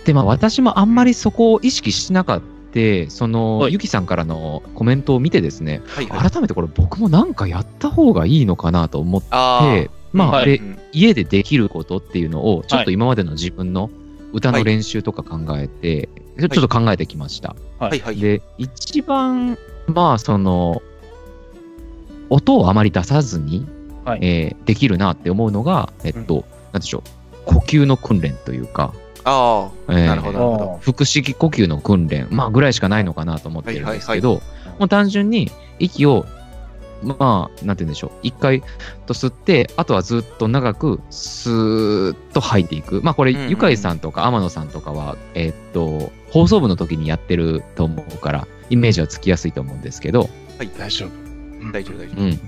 [0.06, 2.46] で、まあ私もあんまりそこを意識しなかった、
[3.08, 3.74] その、はい。
[3.74, 6.08] ゆきさんからのコメントを見てですね、はい。
[6.08, 6.30] はい。
[6.30, 10.62] 改めてこれ僕もなんかやった方がいいのかなと思って、あまあ、はい。
[10.92, 13.90] 家でできることっていうのを、ちょっはいと今までの自分の
[14.34, 17.56] 歌の練習とか考えて、ちょっと考えてきました。
[17.80, 18.00] あ、はい。
[18.00, 18.18] はい。
[18.18, 20.82] で、一番、まあ、その、
[22.30, 23.66] 音をあまり出さずに、
[24.04, 24.20] はい。
[24.22, 27.02] えーできるなって思うのが、えっと、なんでしょう、
[27.46, 28.94] 呼吸の訓練というか、
[29.26, 30.94] ああ、えーなるほど、なるほど。
[30.94, 34.42] 腹式呼吸の訓練、まあ、ぐらいしかないのかなと思ってるんですけど、
[34.80, 36.26] もう単純に息を、
[37.04, 38.64] まあ、なんて言うんでしょう、一回
[39.08, 43.02] と吸って、あとはずっと長くスーッと吐いていく。
[43.04, 51.72] まあ、これ、うんうんゆかいさんとか天野さんとかは、えーっと、放送部の時にやってると思うから、イメージはつきやすいと思うんですけど、はい、大丈夫。
[51.72, 52.40] 大丈夫、大丈うん。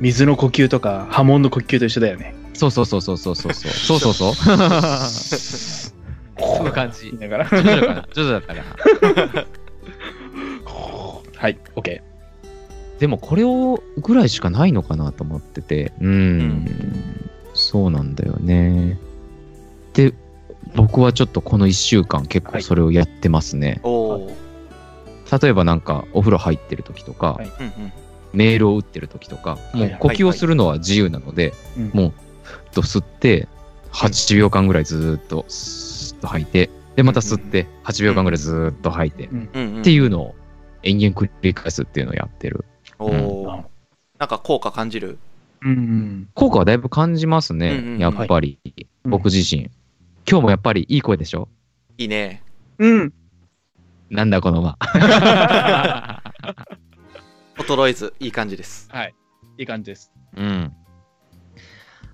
[0.00, 2.34] 水の呼吸とか波紋の呼吸と一緒だよね。
[2.54, 3.72] そうそうそうそうそうそうそう。
[3.72, 4.32] そうそう
[6.38, 6.56] そう。
[6.56, 7.18] そんな感じ言い。
[7.18, 7.48] ながら。
[7.48, 9.46] 徐々かな徐々だったかな。
[11.36, 12.00] はい、OK。
[12.98, 18.98] でもこれをぐらいしかないのかなと思ってて、うーん、そうなんだよね。
[19.92, 20.14] で、
[20.74, 23.80] 僕はちょっとこの1週間結構それをやってますね。
[23.82, 23.90] 夫。
[23.90, 24.30] おお。
[25.42, 27.92] 例えばなんかお風呂入ってる時とか、はいうんうん。
[28.32, 33.48] メールを打ってる時とか、もはいう呼吸をするのは自由なので、うんもう、ふっと吸って、
[33.92, 39.82] 8秒間ぐらいずーっとスーッと吐いて、で、また吸って、8秒間ぐらいずーっと吐いて、っうんうん。
[39.82, 40.34] ていうのを
[40.82, 42.64] 延々繰り返すっていうのをやってる。
[42.98, 43.64] おお。
[44.18, 45.18] なんか効果感じる？
[45.62, 46.28] うん。
[46.34, 49.70] 効果はだいぶ感じますね、うんうんうんやっぱり、うん僕自身。
[50.28, 51.48] 今日もやっぱりいい声でしょ？
[51.98, 52.42] いいね。
[52.78, 53.12] うん。
[54.10, 54.76] なんだこの間。
[57.58, 58.88] 衰えず、いい感じです。
[58.90, 59.14] はい。
[59.58, 60.12] いい感じです。
[60.36, 60.72] うん。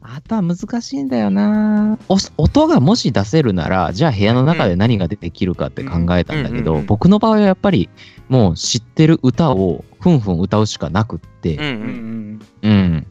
[0.04, 7.88] あとは難しいんだよなお音がもし出せるなら、じゃあ部屋の中で何ができるかって考えたんだけど、僕の場合はやっぱり
[8.28, 11.66] もう知ってる歌をふんふん歌うしかなくって、うんう。
[11.66, 12.40] うんん。
[12.62, 13.06] うん。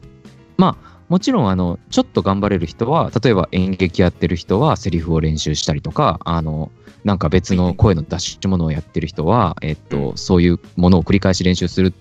[0.58, 6.70] まあ、もちろん、あの、ちょっと頑張れる人は、例えば演劇やってる人は、セリフを練習したりとか、あの、
[7.04, 11.92] なんか別の声の出し物をやってる人は、えっと、うんそういうものを繰り返し練習する。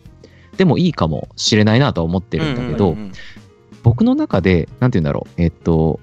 [0.57, 2.97] でもいいかもしれないなとは思ってるんだけど、
[3.83, 5.99] 僕の中で、なんて言うんだろう、えっと、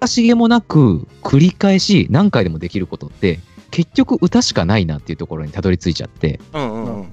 [0.00, 3.38] かしげもなく繰り返し何回でもできることって、
[3.70, 7.08] 結局歌しかないなっていうところにたどり着いちゃって、うんうんうん。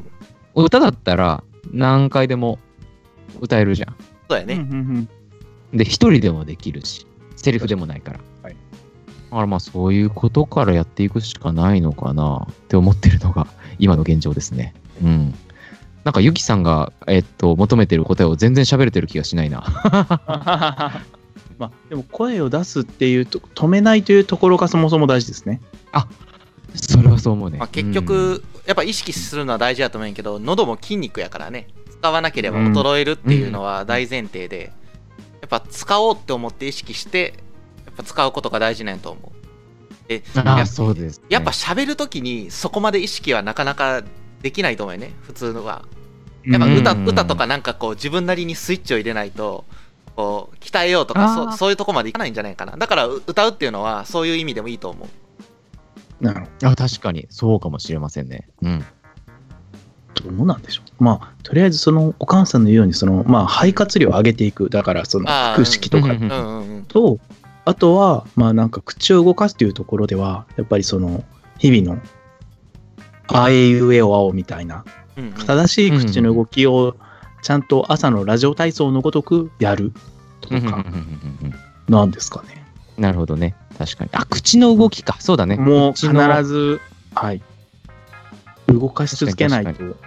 [0.55, 2.59] 歌だったら何回でも
[3.39, 3.95] 歌えるじゃん。
[4.29, 5.07] そうやね。
[5.73, 8.19] で、一人でもできるし、セリフでもないから。
[8.43, 8.55] はい
[9.29, 13.45] だからまあそういうことからやっていくしかないのかなって思ってるのが
[13.77, 14.73] 今の現状ですね。
[15.03, 15.35] うん。
[16.03, 19.63] なんかユキさんが、えっと、求めてる答えを全然喋れてる気がしないな。
[21.57, 25.59] まあ、でも声を出すっていうと、止めないというところがそもそも大事ですね。
[26.75, 27.57] それはそう思うね。
[27.57, 31.67] まあ、結局、やっぱ意識するのは大事だと思うんやけど、喉も筋肉やからね。
[31.99, 34.71] 使わなければ衰えるっていうのは大前提で、
[35.41, 37.33] やっぱ使おうって思って意識して、
[37.85, 40.07] やっぱ使うことが大事なんやと思う。
[40.07, 41.25] で、うん、ああ、やそうです、ね。
[41.29, 44.03] やっぱ喋るときにそこまで意識はなかなか
[44.41, 45.85] できないと思うよね、普通のは。
[46.45, 49.65] やっぱ歌,、うん歌とかなんかこう自分なりにスイッチを入れないと、
[50.15, 52.77] こう鍛えようとかそそういうとこまでいかないんじゃないかな。
[52.77, 55.09] だからう歌うっていうのはそういう意味でもいいと思う。
[56.21, 56.67] なるほど。
[56.69, 58.47] あ確かに、そうかもしれませんね。
[58.61, 58.85] うん。
[60.15, 61.03] どうなんでしょう。
[61.03, 64.69] まあ、とりあえず、その、お母さんの言うように、その、まあ、肺活量を上げていく。
[64.69, 66.09] だから、その、腹式とか。
[66.89, 67.19] と、
[67.65, 71.23] あとは、まあ、なんか、口を動かすというところでは、やっぱりその、
[71.57, 72.01] 日々の、
[73.31, 74.83] あえいうえおあおみたいな、
[75.17, 76.95] うんうん正しい口の動きを、
[77.41, 79.91] ちゃんと朝のラジオ体操のごとくやる
[80.39, 80.85] とか、
[81.89, 82.65] なんですかね。
[82.97, 83.55] なるほどね。
[83.77, 84.09] 確かに。
[84.13, 85.17] あ、口の動きか。
[85.19, 85.57] そうだね。
[85.57, 86.09] もう必
[86.43, 86.79] ず、
[87.15, 87.41] はい。
[88.67, 89.97] 動かし続けない確と、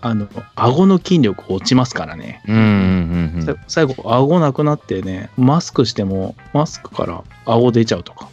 [0.00, 2.42] あの、顎の筋力落ちますからね。
[2.46, 3.42] うんうんうんうん。
[3.44, 8.28] さ最後、顎なくなってね、マスクしても、マスクから顎出ちゃうとか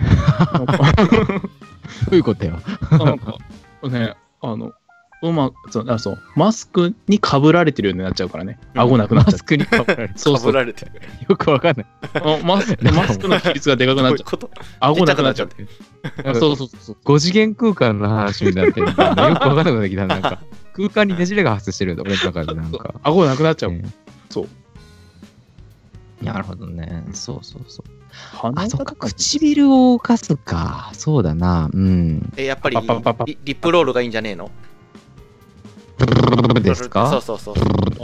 [2.06, 2.60] どういうことよ。
[2.90, 3.36] なんか
[3.88, 4.72] ね、あの、
[5.22, 8.58] うまく、そう、あそうマスクにかぶられてるようになっちゃうからね。
[8.74, 9.32] 顎なくなっちゃう。
[9.32, 10.14] マスクにかぶられる。
[10.16, 10.92] そうそられてる。
[11.28, 11.86] よくわかんない。
[12.14, 14.50] あマス マスクの比率がでかくなっちゃう。
[14.80, 15.48] 顎なくなっちゃっ
[16.24, 16.96] あそうそうそうそう。
[17.04, 20.06] 5次元空間の話になってるよよくわかんなくなってきた。
[20.06, 20.40] なんか、
[20.72, 22.94] 空間にねじれが発生してるんだ、俺の中でなんか。
[23.02, 23.72] 顎なくなっちゃう。
[23.72, 23.92] うん
[24.30, 24.42] そ
[26.22, 26.24] う。
[26.24, 27.04] なるほどね。
[27.12, 27.99] そうそうそう。
[28.32, 30.90] あ、そっか、鼻歌とか唇を動かすか。
[30.94, 31.70] そうだな。
[31.72, 32.32] うん。
[32.36, 34.50] えやっぱりリリップロールがいいんじゃねえの？
[36.62, 37.54] ですそうかそうそう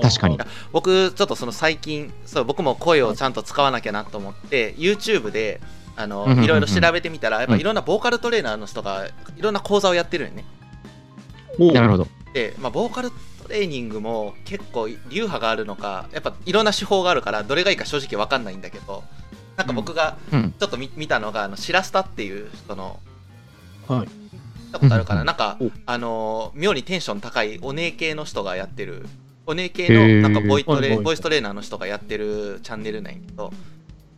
[0.03, 0.39] 確かに。
[0.73, 5.61] 僕ちょっとその最近そう僕も声をちゃんと使わなきゃなと思って YouTube で
[5.97, 10.45] あのいろいろ調べてみたらやっぱいろんなボーカルトレーナーの人がいろんな講座をやってるよね
[11.59, 12.07] おなるほど。
[12.35, 19.05] で、まあ、ボーカルトレーニングも結構流派があるのかやっぱいろんな手法があるからどれがいいか正直わかんないんだけど
[19.57, 20.55] なんか僕がうん。
[20.59, 23.01] ちょっと見見たのがあのシラスタっていう人の
[23.89, 24.09] はい。
[24.67, 25.71] 見たことあるかうなんなんかお。
[25.87, 29.07] あのー妙にテンション高いお姉系の人がやってる。
[29.47, 33.53] お姉系のなんかボイトレボイストレーナーの人がやってるチャンネルなんやけど、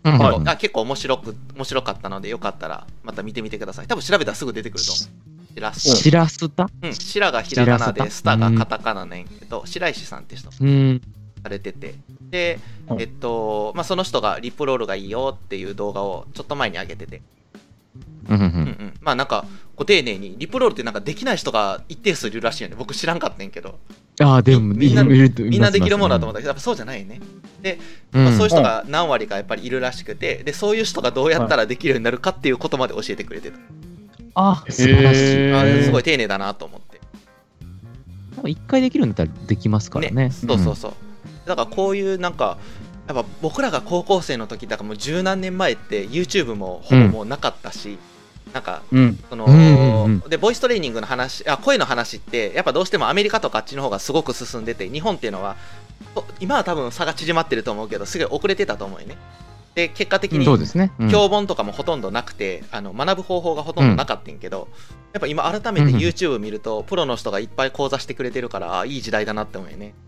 [0.05, 0.42] うんはい。
[0.46, 3.87] あ結構面白く面白かったのでよかったらまた見てみてください。
[3.87, 5.29] 多分調べたらすぐ出てくると思う。
[5.55, 10.51] シラスしらすたうん、シラがひらがなシラスタでスタがカタカナなんやけど白石さんって人。
[10.61, 11.03] うん。
[11.49, 11.95] されてて。
[12.31, 17.23] ではいえっとまあその人がリップロールがいいよっていう動画をちょっと前に上げてて。
[18.29, 18.67] うんうんううんうん。
[18.89, 22.77] ん、まあなんかご丁寧にリプロールってなんかできない人が一定数いるらしいよね。
[22.79, 23.79] 僕知らんかったんやけど。
[24.21, 27.21] ああ、でも、みんなみんなできるものだと思っったけどやっぱそうじゃないよね。
[27.63, 27.79] で、
[28.13, 28.25] うん。
[28.25, 33.59] まあ、そういう人が何割かやっぱりいるらしくてでそういう人がどうやったらできるようになるかっていうことまで教えてくれてた、
[34.35, 35.21] あ、素晴らしい。
[35.21, 35.81] へー。
[35.81, 36.89] あすごい丁寧だなと思って。
[38.47, 40.31] 一回できるんだったらできますからね。
[40.31, 40.93] そうそうそう、
[41.49, 42.59] だからこういうなんか
[43.09, 47.99] やっぱ僕らが高校生の時だからもう十何年前って YouTube もほぼもうなかったし、
[48.53, 49.19] なんかうん。
[49.29, 55.57] その、うんうんうんでボイストレーニングの話あ声の話ってやっぱどうしてもアメリカとかあっちの方がすごく進んでて日本っていうのは
[56.15, 59.17] と今は多分差が縮まってると思うけどすごい遅れてたと思うよね。
[59.75, 60.93] で結果的うんにそうですね。
[60.99, 61.11] うん。
[61.11, 64.67] 教本とかもほとんどなくて、あの学ぶ方法がほとんどなかったんやけど、
[65.13, 69.95] やっぱ今改めてうん YouTube 見ると、プロの人がいっぱい講座してくれてるからあいい時代だなって思うよね。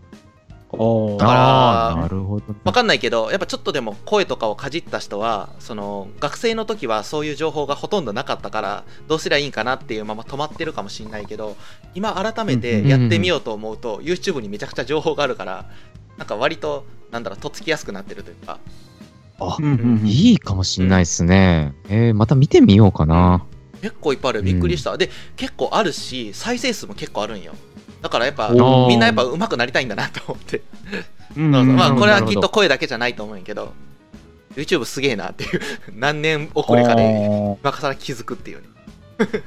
[0.71, 2.55] だからなるほど。
[2.63, 11.57] わかんないけどやっぱちょっとでも声とかをかじった人はその学生の時はそういう情報がほとんどなかったからどうすりゃいいんかなっていうまま止まってるかもしれないけど
[11.93, 15.69] 今改めてやってみようと思うと YouTube にめちゃくちゃ情報があるから
[16.17, 18.59] なんか割となんだろうとっつきやすくなってるというか。
[19.39, 20.07] あうんうんうん。
[20.07, 21.73] いいかもしんないですね。
[21.89, 23.43] えー、また見てみようかな。
[23.81, 27.53] 結構いっぱいあるびっくりした、で結構あるし再生数も結構あるんよ
[28.01, 30.61] だからやっぱみんなやっぱ上手くなりたいんだなと思って。
[31.37, 33.71] うんまあこれはきっと声だけじゃないと思うんやけど
[34.55, 35.61] YouTube すげえなっていう
[35.95, 39.43] 何年遅れかであ今から気づくっていうねー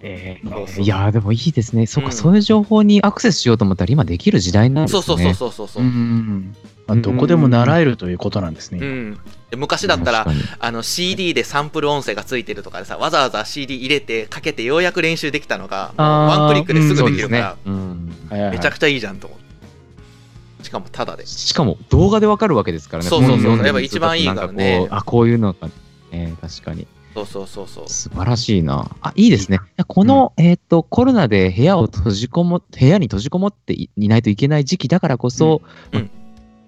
[0.00, 0.84] えーそうそう。
[0.84, 1.86] いやーでもいいですね。
[1.86, 2.12] そうん。
[2.12, 5.02] そういう情報にアクセスしようと思ったら今できる時代なんですね。
[5.02, 5.82] そうそうそうそうそうそう。
[5.82, 6.54] う、ん
[6.86, 8.78] まあどこでも習えるということなんですね。
[8.78, 9.20] うん、で
[9.56, 10.26] 昔だったら
[10.58, 17.56] あの CD でサンプル音声がついてるとかでさわざわざ CD 入れてかけてようやく練習できたのがワンクリックですぐできるから、。
[17.64, 17.98] うん
[18.30, 23.08] めちゃくちゃいいじゃんと思ってしかもタダでしかも動画でわかるわけですからね。
[23.08, 25.68] そうそうそうやっぱ一番いいからねあ、こういうのが、
[26.10, 26.86] ね、確かに。
[27.14, 28.90] そうそうそうそう素晴らしいな。
[29.00, 29.60] あ、いいですね。
[29.86, 36.10] この、えっ、と、コロナで部屋を閉じこも、部屋に閉じこもっていいないといけない時期だからこそ、うんうん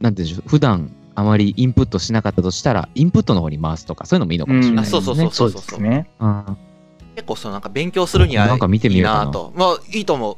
[0.01, 4.99] なんていうんでしょう、普段あまりインプットしなかったとしたら、インプットの方に回すとか、そういうのもいいのかもしれないですね。
[4.99, 6.11] あそうそうそうですね。
[6.21, 6.57] うん。
[7.17, 9.51] 結構そのなんか勉強するにはなんか見てみいいようかな。
[9.55, 10.37] まあいいと思う。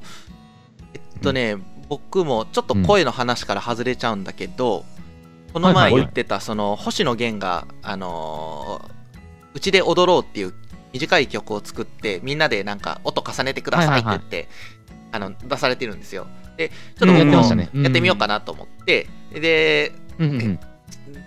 [0.95, 1.57] えっとね、
[1.89, 4.85] 僕もちょっと声の話から外れちゃうんだけど、
[5.53, 8.93] この前言ってたその星野源があのー
[9.55, 10.55] うちで踊ろうっていう
[10.95, 14.49] 短い曲を作ってみんなでなんか音重ねてくださいって言って、
[15.11, 16.27] あの出されてるんですよ。
[16.57, 17.31] でちょっとうん。
[17.31, 20.61] 僕もやってみようかなと思って、でうんうんうん。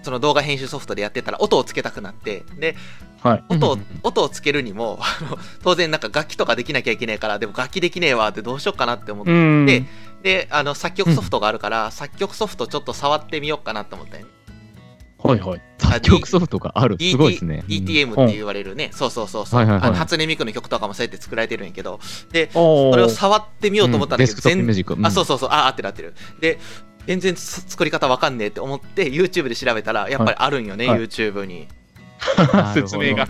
[0.04, 2.76] その動画編集ソフトでやってたら音をつけたくなってで
[3.22, 3.44] はい。
[3.50, 4.00] 音をうんうんうん。
[4.04, 9.66] 音をつけるにも あの当然なんか楽器とかできなきゃいけないからでも楽器できねえわってどうしようかなって思って、うん。
[9.66, 9.86] で
[10.24, 14.32] であの作曲ソフトがあるから、作曲ソフトちょっと触ってみようかなと思ったよね。
[15.20, 15.62] はいはい。
[15.80, 16.98] 作曲ソフトがある。
[17.00, 17.64] すごいですね。
[17.68, 19.88] DTM って言われるね、そうそうそうそう、はいはいはい。
[19.88, 22.00] あの初音ミクの曲とかもそうやって作られてるんやけど。
[22.32, 24.60] でそそれを触ってみようと思ったんだけど、全。
[24.60, 25.06] うん。
[25.06, 25.50] あそうそうそう。
[25.52, 26.14] あ合ってる合ってる。
[26.40, 26.60] で
[27.08, 31.00] 全然つ作り方わかんねえって思って YouTube で調べたらやっぱりあるんよね、はい。
[31.00, 31.68] YouTube に。
[32.74, 33.28] 説明が。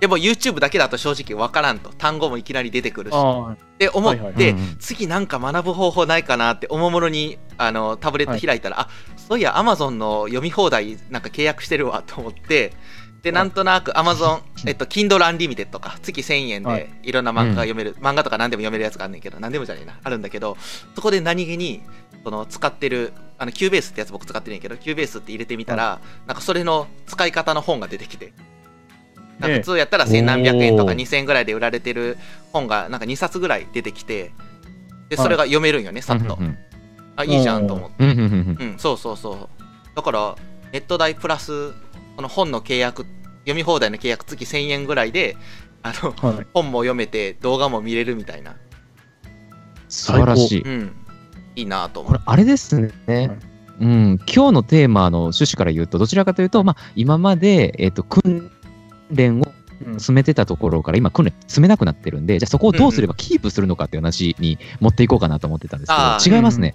[0.00, 1.90] でも YouTube だけだと正直わからんと。
[1.90, 3.14] 単語もいきなり出てくるし。
[3.14, 4.76] あって思って、はいはいうんうん。
[4.80, 12.72] 次なんか学ぶ方法ないかなっておもむろにあのタブレット開いたら、あそういや Amazon の読み放題なんか契約してるわと思って
[13.22, 16.80] でなんとなく Amazon、えっと、Kindle Unlimited とか月1000円はい。
[16.80, 20.56] でいろんな漫画が読める、漫画とか何でも読めるやつがあんねんけど何でもじゃねえなあるんだけど
[20.96, 21.82] そこで何気に
[22.24, 28.32] その使ってるあの Cubase ってやつ僕使ってるんやけど Cubase って入れてみたら、なんかそれの使い方の本が出てきて。
[29.40, 30.98] 普通やったら千何百円とかおー。
[30.98, 32.16] 2000円ぐらいで売られてる
[32.52, 34.30] 本がなんか2冊ぐらい出てきて
[35.08, 36.38] でそれが読めるんよね、さっと。
[37.16, 38.04] あいいじゃんと思って。
[38.04, 38.68] うんうんうんうん。
[38.72, 39.96] うんそうそうそう。
[39.96, 40.36] だから
[40.72, 41.72] ネット代プラス
[42.14, 43.04] この本の契約
[43.40, 45.36] 読み放題の契約月1000円ぐらいで
[45.82, 46.46] あのはい。
[46.54, 48.54] 本も読めて動画も見れるみたいな。
[49.88, 50.62] 素晴らしい。
[50.62, 50.96] うん
[51.56, 52.90] いいなと思れ、あれですね。
[53.80, 58.50] うん、今日のテーマの趣旨から言うと、どちらかというと、まあ、今まで、えっと訓
[59.10, 59.44] 練を
[59.84, 60.00] うん。
[60.00, 66.74] 進めてたところから、今、訓練進めなくなってるんで、じゃあそこをどうすればキープするのかっていう話に持っていこうかなと思ってたんですあけど、違いますね。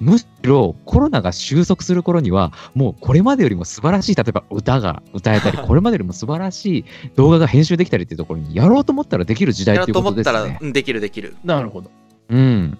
[0.00, 6.84] むしろコロナが収束する頃には、もうこれまでよりも素晴らしい、例えば歌が歌えたり、 これまでよりも素晴らしい
[7.16, 11.36] 動画が編集できたりっていうところに、やろうと思ったらできる時代やろうっていうことですと思ったら、できるできる。
[11.44, 11.90] なるほど。
[12.30, 12.78] うん。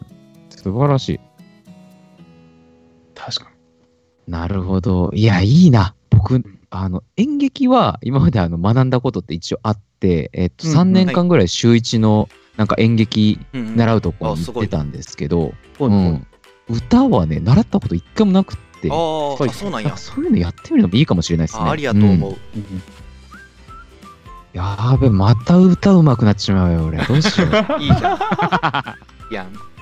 [0.67, 1.21] 素晴らしい。
[3.15, 3.53] 確か
[4.27, 5.13] なるほど。
[5.15, 5.95] いや、いいな。
[6.11, 15.87] 僕、あの、演劇は今まであの学んだことって一応あって、えっと、うんうん3年間ぐらい週1のなんか演劇うんうん習うとこに行ってたんですけど、に。
[15.87, 16.27] うん。
[16.69, 21.65] 歌はね、習ったこと一回もなくって、ああそうなんやそういうのやってみるのもいいかもしれないですね。
[21.65, 22.83] あありやと思う、ん
[24.53, 26.99] やーべ、また歌うまくなっちまうよ、俺。
[27.05, 27.51] どうしよう。
[27.51, 28.19] い やいいじゃん
[29.31, 29.76] いやんー、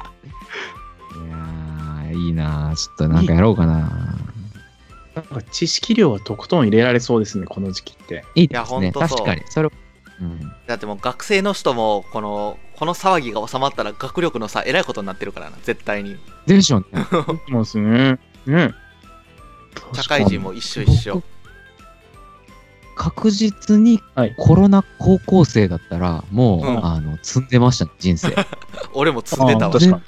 [2.15, 4.17] いいなちょっとなんかやろうかな。
[5.15, 8.25] なんか知識量はとことん入れられそうですね、この時期って。
[8.35, 8.93] いいですね。
[8.93, 9.43] 確かに。
[9.47, 9.71] それ、
[10.21, 10.53] うん。
[10.67, 17.07] だってもう学生の人もこのこの騒ぎが収まったら学力の差えらいことになってるからな絶対にでしょうね。
[17.11, 18.19] そうですね。
[18.47, 18.75] ね。
[19.93, 21.23] 社会人も一緒一緒
[22.97, 28.35] 確実にはいコロナ高校生だったら、もう、うんあの積んでましたね、人生。
[28.95, 30.03] 俺も積んでたわ確かに。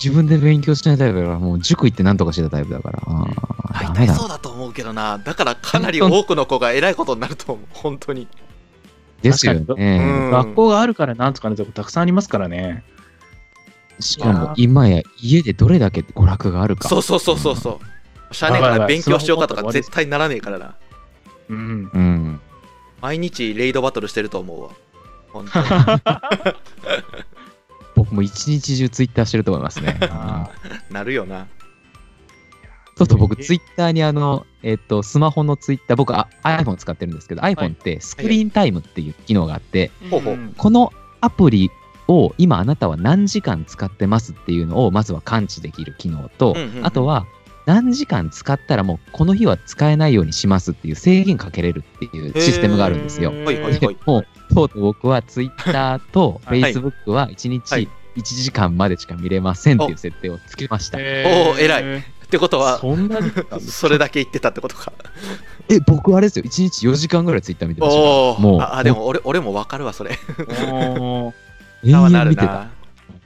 [0.00, 3.00] 自分で勉強しないタイプだから、もう塾行ってなんとかしてたタイプだから。
[3.72, 4.28] 大体そう。
[4.28, 8.28] だと思うけどなだからかなり多くの子がえらいことになると思う本当に
[9.22, 9.64] ですよね。
[9.66, 12.84] うん学校があるからなんとかなるとこたくさんありますからね。
[13.98, 16.88] しかも、今や家でどれだけ娯楽があるか。
[16.88, 17.80] そうそうそうそうそ
[18.30, 20.76] うしゃあねえから勉強しようかとか絶対ならねえからな
[21.48, 21.90] うん。
[21.92, 22.40] うん。
[23.00, 24.70] 毎日レイドバトルしてると思うわ
[25.32, 25.66] 本当に
[28.06, 29.98] 僕も一日中ツイッターしてると思いますね。
[30.02, 30.50] あ
[30.90, 31.46] なるよな。
[32.96, 39.90] ちょっと僕、ツイッターにあの、えっと、スマホのツイッター、僕あ iPhone 使ってるんですけど、iPhone ってスクリーンタイムっていう機能があって、
[40.56, 41.70] このアプリ
[42.08, 46.86] を今あなたは何時間使ってますっていうのをまずは感知できる機能と、うんうんうん。
[46.86, 47.26] あとは
[47.66, 53.30] 何時間使ったらもうこの日は使えないようにしますっていう制限かけれるっていうシステムがあるんですよ。
[53.30, 53.78] はいはいはい。
[53.78, 56.60] でもうとうとう僕はツイッターとフ はい。
[56.62, 57.88] ェイスブックは1日はい。
[58.16, 60.98] 1時間までしか見れませんっていう設定をつけました。
[60.98, 61.98] え、おー偉い。
[62.26, 63.30] ってことはそんなに
[63.60, 64.92] それだけ言ってたってことか。
[65.86, 68.00] 僕あれですよ、1日4時間ぐらいツイッター見てました。
[68.00, 68.60] おおもう。
[68.60, 70.18] ああでも俺俺も分かるわそれ。
[70.38, 71.32] おー。
[71.84, 72.46] 永遠見てた。
[72.46, 72.70] な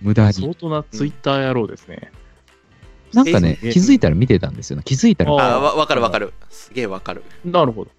[0.03, 0.33] 無駄に。
[0.35, 2.11] 相当なツイッター野郎ですね。
[3.13, 4.83] なんかね、え気づいたら見てたんですよね。
[4.85, 5.33] 気づいたら。
[5.33, 6.33] ああわ分かる分かる。
[6.51, 7.23] すげえ分かる。
[7.45, 7.91] なるほど。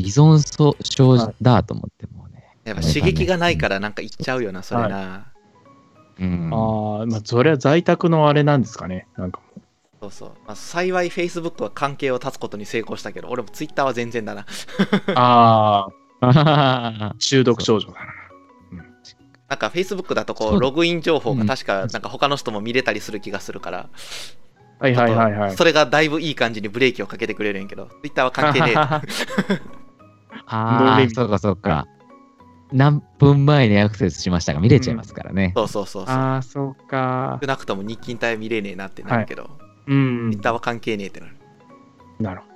[0.00, 0.38] 依存
[0.82, 2.44] 症だと思ってもうね。
[2.64, 5.32] やっぱ刺激がないからなんか言っちゃうよなそれな、
[6.18, 6.50] うん。
[6.52, 9.06] ああ、まあ、それは在宅のあれなんですかね。
[9.16, 9.46] なんかも
[10.00, 14.42] そうそう、まあ、幸い Facebook は関係を断つことに成功したけど俺も Twitter は全然だな。
[14.44, 14.46] う。
[15.14, 15.88] あ
[16.20, 16.28] あ、
[17.10, 18.06] あ中毒症状だな。
[19.48, 20.56] なんか Facebook だとこそう。
[20.56, 21.66] うログイン情報が確うん。
[21.66, 23.88] かなんか他の人も見れたりする気がするから、
[24.78, 25.56] はいはいはいはい。
[25.56, 28.76] それがだいぶいい感じにブレーキをかけてくれるんやけど Twitter は関係ねえ
[30.46, 31.86] あー、ノーレミそうかそうか。
[32.72, 35.52] 何分前にアクセスしましたが見れちゃいますからね。
[35.54, 37.46] そうそうそうそうああ、そうか少。
[37.46, 39.50] なくとも日勤帯は見れねえなってなるけど、
[39.86, 40.30] うん。
[40.32, 41.36] Twitter は関係ねえってなる
[42.18, 42.46] なるほ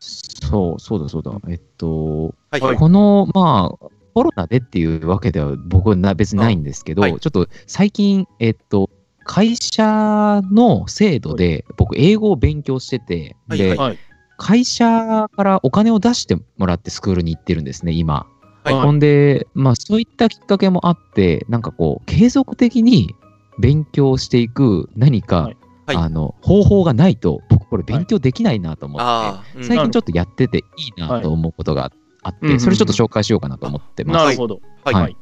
[0.00, 1.32] そう、そうだそうだ。
[1.48, 8.90] えっと、はいはいこの、まあ、コロナでっていうわけでは僕はな別にないんですけど、はいちょっと最近、えっと、
[9.24, 13.82] 会社の制度で僕英語を勉強してて、で、はいど。
[13.82, 13.98] はい。
[14.36, 18.26] 会社からお金を出してもらってスクールに行ってるんですね、今。
[18.64, 18.74] はい。
[18.74, 23.14] ほんで、まあそういったきっかけもあって、なんかこう、継続的に
[23.58, 25.56] 勉強していく何か、はい。
[25.86, 25.96] はい。
[25.96, 29.64] あの、方法がないと、僕これ勉強できないなと思って、ああ、うん。
[29.64, 30.62] 最近ちょっとやっててい
[30.96, 32.46] いなと思うことがあって、はいうん。
[32.46, 34.24] うんうんそれちょっと紹介しようかなと思ってます。
[34.24, 34.60] なるほど。
[34.84, 34.94] はい。
[34.94, 35.16] はい。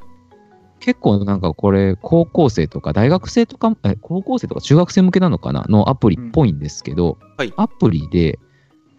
[0.79, 7.53] 結構なんかこれ、高校生とか大学生とか、え高校生とか中学生向けなのかなのアプリっぽいんですけど、はい。
[7.57, 8.39] アプリで、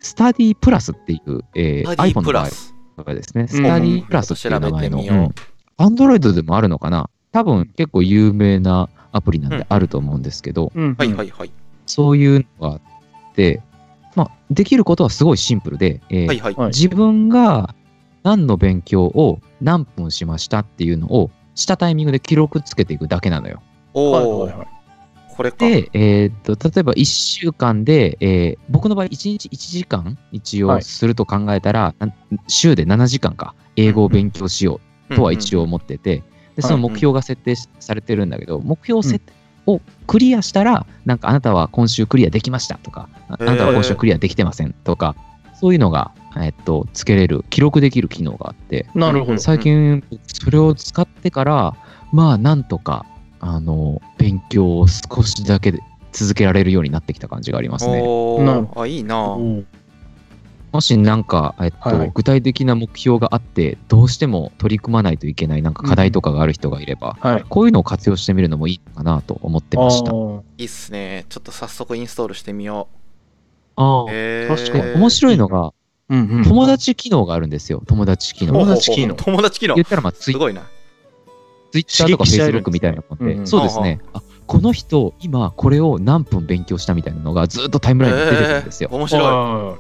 [0.06, 2.74] スタディプラスっていう、えー、iPhone の場合プラス。
[2.96, 5.32] とかですね、スタディプラスっていう名前の、調べてみよ
[5.78, 5.82] う。
[5.82, 7.10] Android でもあるのかな。
[7.32, 10.94] 多分結構有名なアプリなんうんであると思うんですけど、うん。
[10.96, 11.50] はいはいはい。
[11.86, 12.80] そういうのがあっ
[13.34, 13.62] て、
[14.14, 16.54] まあ、できることはすごいシンプルで、えーはいはい。
[16.54, 16.68] はい。
[16.68, 17.74] 自分が
[18.22, 23.60] 何の勉強を何分しましたっていうのをしたタイミングで記録つけていくだけなのよ。
[23.92, 24.75] おはいお、はいはい。
[25.36, 25.58] これか。
[25.58, 30.82] で、えーっと、例えば1週間で、えー僕の場合1日1時間一応はい。
[30.82, 32.14] すると考えたら、なん
[32.48, 34.80] 週で7時間か、英語を勉強しよ
[35.10, 36.22] うとは一応思ってて、
[36.56, 39.32] で、その目標が設定しされてるんだけど、目標設定
[39.66, 45.14] をクリアしたら、なんかあなたは今週クリアできましたとか、ああなたは今週クリアできてませんとか、
[45.54, 49.38] そういうのが、えっと、つけれる、記録できる機能があって、なるほど。
[49.38, 51.74] 最近それを使ってから、
[52.12, 53.06] まあなんとか、
[53.40, 55.80] あの、勉強を少しだけで
[56.12, 58.02] 続けられるようになってきた感じがありますね。
[58.76, 59.34] あ、いいな。
[59.34, 59.66] うん
[60.72, 67.44] もしなんか、えっと、はいはい具体的な目標があって、どうしても取り組まないといけないなんか課題とかがある人がいれば、はい。
[67.48, 70.10] こういうのを活用してみるのもいいかなと思ってました。
[70.10, 71.24] あーいいっすね。
[71.30, 72.88] ちょっと早速インストールしてみよ
[73.76, 74.06] あう。
[74.10, 75.72] へ確かに面白いのが、
[76.10, 76.44] うんうん。
[76.44, 77.82] 友達機能があるんですよ。
[77.86, 78.52] 友達機能。
[78.52, 79.84] 友達機能友達機能言。
[79.84, 80.62] ったら、まあ、ツイすごいな。
[81.84, 84.00] ツイッターとかフェイスブックみたいなもんで、うんうんそうですね。
[84.14, 88.88] あこの人、今これを何分勉強したみたいなのがずっとタイムラインに出てくるんですよ。
[88.92, 89.22] へー面白い。
[89.24, 89.76] は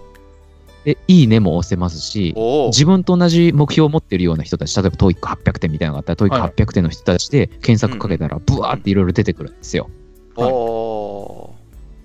[0.84, 2.34] で、いいねも押せますし。
[2.68, 9.90] 自分と同じ目標を持ってるような人たち、例えば TOEIC800 点みたいなのがあったら、はい TOEIC800 点の人たちで検索かけたら、ブワーっていろいろ出てくるんですよ。
[10.36, 11.54] おお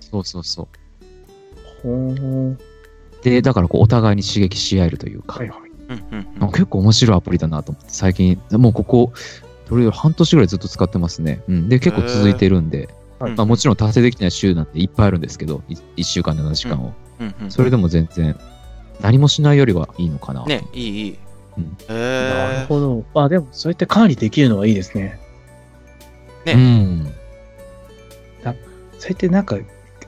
[0.00, 0.68] そうそうそ
[1.84, 2.58] う。
[3.22, 5.58] で、だからこうお互いに刺激し合えるというか、はいはい。
[5.60, 5.72] ー。
[6.12, 9.12] うんうんあ結構面白いアプリだなと思って、最近、もうここ、
[9.72, 11.42] とりあえず半年ぐらいずっと使ってますね。
[11.48, 13.36] うん、で、結構続いてるんで、うん。
[13.36, 15.62] まあ、もちろん達成できてない週なんていっぱいあるんですけど、
[15.96, 16.92] 1週間7時間を。
[17.20, 18.36] うんうんそれでも全然、
[19.00, 20.44] 何もしないよりはいいのかな。
[20.44, 21.18] ね、いいいい。
[21.56, 22.66] うんへなるえ。
[22.68, 23.04] ほど。
[23.14, 25.18] あ、でもそうやって管理できるのはいいですね。
[26.44, 27.12] ねうん。
[28.98, 29.56] そうやってなんか、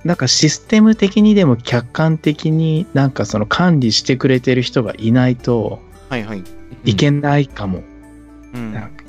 [0.05, 6.45] なんかシステム的にでも客観的になんかその管理してくれてる人がいないとはいはい。
[6.85, 7.83] いけないかも。
[8.55, 9.04] うんなんか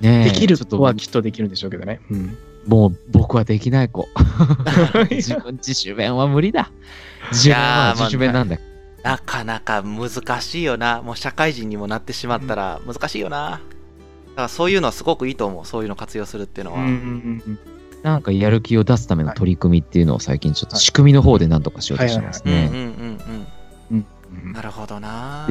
[0.00, 2.00] ねえできる子はきっとできるんでしょうけどね。
[2.10, 2.36] うん。
[2.66, 4.08] もう僕はできない子。
[5.10, 6.70] 自分自主弁は無理だ。
[7.30, 8.58] 自主弁は自主弁なんだ。
[9.02, 11.00] なかなか難しいよな。
[11.02, 13.50] もう社会人にもなってしまったら難しいよな。
[13.50, 13.62] だか
[14.42, 15.64] らそういうのはすごくいいと思う。
[15.64, 16.80] そういうの活用するっていうのは。
[16.80, 16.94] うんうんう
[17.50, 17.58] ん
[18.02, 22.70] なんかやる気を出すための取り組みっていうのを最近ちょっとはい仕組みの方で何とかしようとしてますね。
[24.52, 25.48] なるほどな。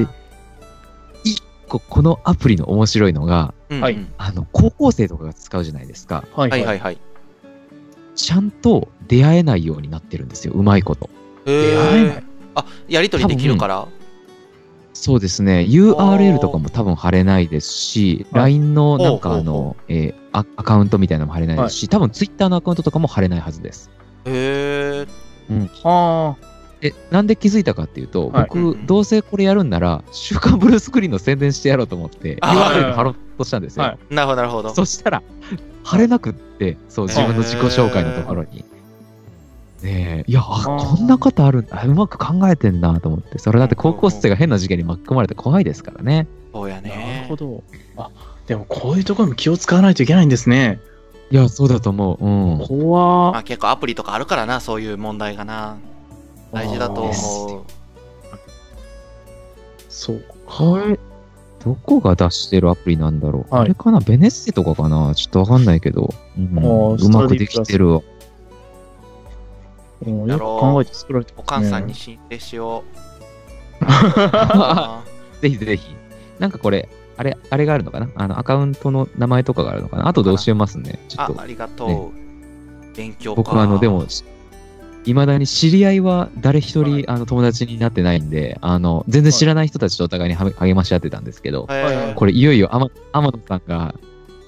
[1.66, 6.24] でここのアプリの面白いのが、うんうんはいあの高校生とかが使うじゃないですか。
[6.34, 6.62] はいはいい。
[6.62, 6.98] ははいはい。
[8.14, 10.54] ちゃんと出会えないようになってるんですよ。
[10.54, 11.10] うまいこと。
[11.44, 12.24] 出出会えない。
[12.54, 13.86] あ、やりとりできるから？
[14.94, 15.66] そうですね。
[15.68, 23.90] URL とかも多分貼れないですし、はい LINE のなんかほうほうほあの、えーアアカウントみたいなのも貼れないですし、多分 Twitter のアカウントとかも貼れないはずです。
[24.26, 25.06] へえ。
[25.82, 26.36] は
[26.86, 33.84] え、なんで気づいたかっていうと、はい僕、うんうんどうせこれやるんなら、週刊ブルースクリーンの宣伝してやろうと思って、あー URL 貼ろうとしたんですよ。
[33.84, 34.74] はいなるほどなるほど。
[34.74, 35.22] そしたら、
[35.84, 38.64] 貼れなくって、そう、自分の自己紹介のところに。
[39.82, 41.82] ねえ、いや、あ、あーこんなことあるんだ。
[41.82, 43.38] うまく考えてんなと思って。
[43.38, 46.26] それだって高校生が変な事件に巻き込まれて怖いですからね。
[46.52, 46.80] そうやあ。
[46.80, 47.36] なるねほ。
[47.36, 47.62] ど。
[47.96, 48.10] あ、
[48.46, 50.80] でもこういうところにも気を使わないといけないんですね。
[51.30, 52.24] いや、そうだと思う。
[52.24, 52.66] うん。
[52.66, 55.76] 怖まあ結構アプリとかあるからな、そういう問題がな。
[56.56, 57.14] 大事だと思う。
[59.90, 60.98] そうこれ、
[61.62, 64.00] どこが出してるアプリなんだろう、はいあれかな？
[64.00, 65.14] ベネッセとかかな？
[65.14, 66.14] ちょっとわかんないけど。
[66.38, 68.00] うんうまくできてるわ。
[70.06, 71.42] うんよく考えて作られてね。
[71.44, 72.84] かんさんに申請しよ
[73.82, 73.84] う。
[73.84, 75.02] あ
[75.42, 75.94] ぜひぜひ。
[76.38, 76.88] なんかこれ、
[77.18, 78.08] あれ、あれがあるのかな？
[78.14, 80.08] あの、アカウントの名前とかがあるのかな？
[80.08, 80.98] 後で教えますね。
[81.08, 81.34] ちょっと、。
[81.38, 82.96] あありがとう。
[82.96, 83.36] 勉強か。
[83.36, 84.04] 僕はあの、でも、
[85.06, 93.94] いまだに知り合いは誰一人、はいあの友達になってないんで、あの、全然知らない人たちとお互いには励まし合ってたんですけど、へはいこれいよいよ天天野さんが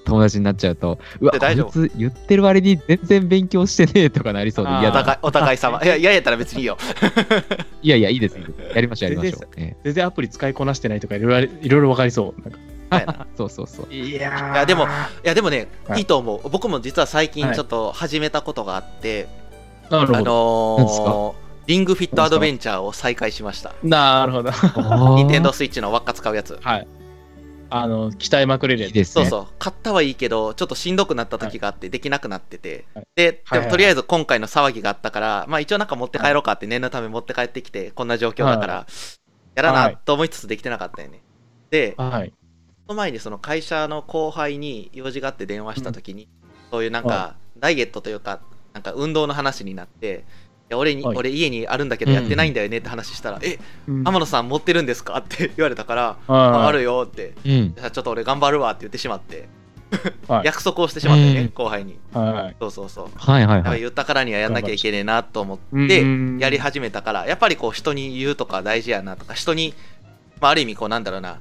[0.09, 4.99] 友達になっちゃうと、うわ、こで大丈夫いつ言ってる割に全然勉強してねえとかなりそうで嫌だな。
[5.01, 5.83] お互いお互い様。
[5.83, 6.77] いや、嫌やったら別にいいよ。
[7.81, 8.37] いやいや、いいです。
[8.75, 9.49] やりましょう、やりましょう。
[9.55, 12.41] え全然アプリ使いこなしてないとかいろいろいろいろわかりそう。
[13.37, 13.93] そうそうそう。
[13.93, 14.87] いやーいやでもい
[15.23, 16.49] や、でもね、はいいいと思う。
[16.49, 19.27] 僕も実は最近はいちょっと始めたことがあって、
[19.89, 20.75] なるあほど。
[20.77, 23.73] 何ですのー、リングフィットアドベンチャーを再開しました。
[23.83, 24.51] なるほど。
[25.15, 26.57] ニンテンドーススイッチの輪っか使うやつ。
[26.63, 26.87] はい。
[27.71, 28.93] あの、鍛えまくれるやつ。
[28.93, 29.25] ですね。
[29.25, 29.53] そうそう。
[29.59, 32.85] 買ったはいいけど、ちょっとしんどくなった時があって、できなくなってて。
[32.95, 38.87] はいで、でもとりあえず今回の騒ぎがあったから、まあ一応なんか持って帰ろうかって念のため持って帰ってきて、こんな状況だから、
[39.55, 41.21] やらはないと思いつつできてなかったよね。
[41.69, 42.33] で、はい。
[42.87, 46.27] その前にその会社の後輩に用事があって電話した時に、
[46.71, 48.39] そういうなんかはダイエットというか
[48.73, 50.25] なんか運動の話になって
[50.69, 51.17] いや俺に、はい。
[51.17, 53.57] 俺家にあるんだけどやってないんだよねって話したら「え
[53.87, 55.17] 天野さん持ってるんですか?
[55.19, 57.33] 」って言われたから「ああるよ」って。
[57.45, 59.49] うん「じゃあちょっと俺頑張るわ」って言ってしまって。
[60.27, 60.45] はい。
[60.45, 61.49] 約束をしてしまったよね、うん。
[61.49, 61.97] 後輩に。
[62.13, 62.55] はい。
[62.59, 63.09] そうそうそう。
[63.15, 63.79] はいはいはい。
[63.79, 66.37] 言ったからにはやんなきゃいけねえなと思うんってうん。
[66.39, 69.73] やり始めたからやっぱりこう人に言うとか大事やなとか人に、
[70.39, 71.39] まあ、ある意味こうなんだろうな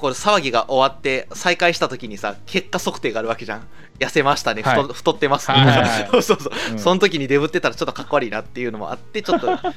[0.00, 3.66] こう騒ぎが終わって再開した時にさ結果測定があるわけじゃん。
[3.98, 4.82] 痩せましたね、はい。
[4.82, 5.50] 太太ってます。
[5.50, 6.08] ね、はいはいはい。
[6.10, 6.78] そうそうそう、うん。
[6.78, 9.68] その時にデブってたらちょっとかっこ悪いなっていうのもあってちょっと ちょ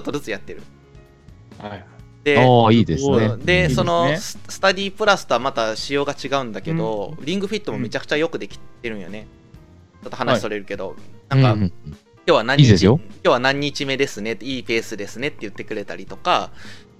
[0.00, 0.62] っとずつやってる。
[1.58, 1.84] はい。
[2.24, 3.26] でああ、いいですね。
[3.26, 3.36] う。
[3.36, 3.44] ん。
[3.44, 9.28] でそのススタディプラスとはまた仕様が違うんだけど、リングフィットもめちゃくちゃよくできてるんよね。
[10.02, 10.96] ちょっと話それるけど、
[11.28, 11.72] なんか、うんうん。
[11.86, 12.66] 今日は何日？
[12.66, 13.00] いいですよ。
[13.02, 14.36] 今日は何日目ですね？
[14.40, 15.28] いいペースですね？
[15.28, 16.50] って言ってくれたりとか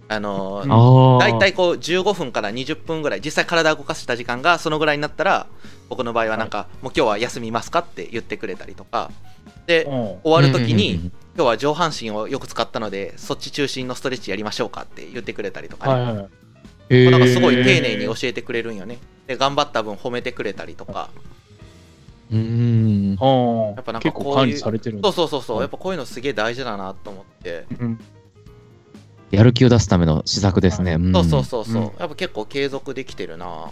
[0.08, 0.72] あのうん。
[0.72, 1.18] ああ。
[1.18, 5.46] 大体こう15分から20分ぐらい実際体を動かした時間がそのぐらいになったら
[5.88, 9.10] 僕の場合はなんか、もう今日は休みますかって言ってくれたりとか。
[9.66, 9.92] でうん。
[9.92, 16.28] 終わる時に、うんうんうん今日は上半身をよく使ったのでそっち中心のストレッチやりましょうかって言ってくれたりとかね、はいはい。
[16.90, 17.10] へー。
[17.12, 18.98] なんかすごい丁寧に教えてくれるんよね。
[19.28, 21.10] で頑張った分褒めてくれたりとか。
[22.32, 23.16] うーん。
[23.20, 25.56] あやっぱなんか結構こういう管理されてるんそだうそうそうそう。
[25.58, 27.66] はいやっぱこういうのすげえ大事だなと思って。
[27.78, 28.00] うん
[29.30, 30.96] やる気を出すための施策ですね。
[30.96, 31.12] ん。
[31.12, 31.88] そうそうそうそう、うん。
[31.98, 33.70] やっぱ結構継続できてるな。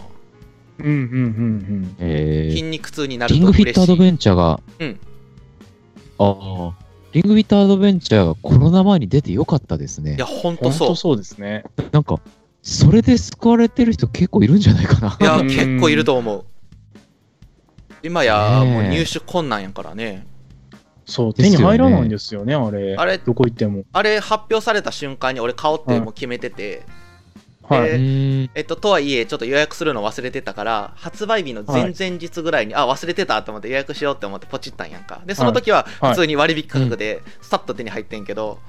[0.79, 2.51] うんうんうんえー。
[2.51, 3.63] 筋肉痛になるリンと嬉しい。
[3.63, 4.99] グフィットアドベンチャーが、うん。
[6.19, 6.73] ああ、
[7.13, 10.15] リングフィットアドベンチャーがコロナ前に出てよかったですね。
[10.15, 10.25] いや。
[10.25, 10.57] ほんうん。
[10.57, 10.87] とそう。
[10.89, 11.63] 本当そうですね。
[11.91, 12.19] なんか、
[12.61, 15.17] それで救われてる人結構いるんじゃないかな。
[15.19, 15.47] いやうん。
[15.47, 16.45] 結構いると思う。
[18.03, 20.25] 今やもう入手困難やからね
[21.07, 22.95] そう、手に入らないんですよね、あれ。
[22.97, 23.83] あれどこ行っても。
[23.93, 26.83] あれ発表された瞬間に俺買おうってもう決めてて、
[27.63, 27.89] はい。
[28.55, 35.21] えっと、とはいえ、ちょっと予約するの忘れてたから、発売日の前々日ぐらいに、あ、忘れてたと思って予約しようって思ってポチったんやんか。
[35.25, 38.59] で、その時ははい普通に割引価格で、スタッと手に入ってんけど、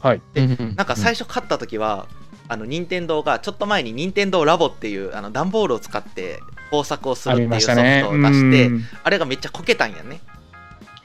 [0.00, 0.20] はい。
[0.34, 2.06] でなんか最初買った時は、
[2.48, 7.76] あの、任天堂が、ちょっと前に任天堂ラボっていう、あの、段ボールを使って工作をするっていうソフ。
[7.76, 10.20] トを出して、うんあれがめっちゃこけたんやね。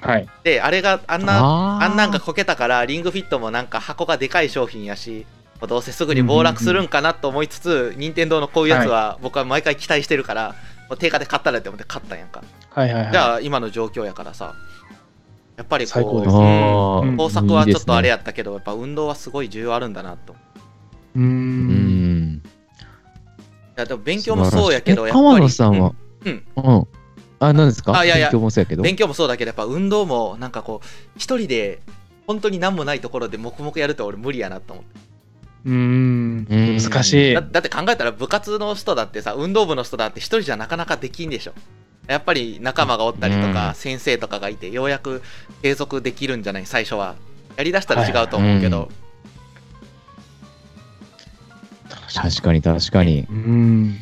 [0.01, 0.27] はい。
[0.43, 5.25] で、あれがあんな、あんなんがこけたから、リングフィットもなんか箱がでかい商品やし、
[5.67, 10.55] どうせすぐに暴落するんかなと思いつつ、任天堂のこういうやつは僕は毎回期待してるから、
[10.89, 12.43] もう定価で買ったらって思って買ったんやんか。
[12.71, 13.11] はいはいはい。
[13.11, 14.55] じゃあ今の状況やからさ、
[15.57, 16.41] やっぱりこう、最高ですあう
[17.05, 20.35] んー工作はちょっとあれいいやったけど、やっぱ運動はすごい重要あるんだなと。
[21.15, 21.19] う。
[21.19, 22.41] んん。
[22.43, 22.49] い
[23.75, 25.25] やでも勉強もそうやけど、やっぱり。
[25.25, 25.93] 天野さんは、
[26.25, 26.87] うんうん。
[27.41, 27.97] あ、何ですか？
[27.97, 28.83] あいやいや勉強もそうやけど。
[28.83, 30.87] 勉強もそうだけど、やっぱ運動もなんかこう、
[31.17, 31.81] 一人で
[32.27, 34.99] 本当に何もないところで黙々やると俺無理やなと思って。
[35.65, 36.47] うん。
[36.49, 37.41] うん難しいだ。
[37.41, 41.53] だって考えたら部活の人だってさ運動部の人だって一人じゃなかなかできんでしょ
[42.07, 45.21] やっぱり仲間がおったりとか、うん先生とかがいてようやく
[45.61, 46.65] 継続できるんじゃない？
[46.65, 47.15] 最初は
[47.57, 48.89] やりだしたら違うと思うけど、
[52.13, 53.27] 確かに確かに。
[53.29, 53.97] うん。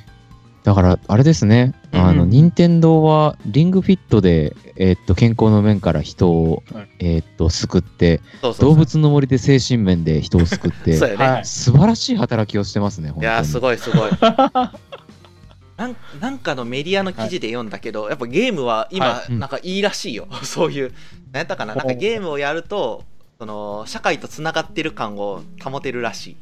[0.69, 1.73] だから、あれですね。
[1.91, 2.29] あの、うん。
[2.29, 8.69] 任天堂は、リングフィットで、えーっと、健康の面から人をはい、えーっと、救って、そうそうそう。
[8.69, 11.45] 動物の森で精神面で人を救って、 そうやね、はい。
[11.45, 13.23] 素晴らしい働きをしてますね、本当に。
[13.23, 14.11] いやーすごいすごい。
[15.75, 19.39] なんなんかのメディアの記事で読んだけど、やっぱゲームは今、はうん。
[19.39, 20.27] なんかいいらしいよ。
[20.45, 20.91] そういう
[21.31, 21.73] 何やったかな。
[21.73, 23.05] なんかゲームをやると
[23.39, 26.37] その社会とつながってる感を保てるらしい。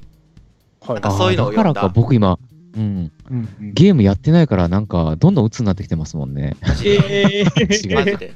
[0.81, 0.93] はい。
[0.95, 1.79] なんかそういうのを読んだ。
[1.79, 2.37] からか、僕今、
[2.77, 6.55] うん、うんうんゲームやってないから、なんか、どんどん鬱になってきてますもんね。
[6.85, 8.33] えー マジで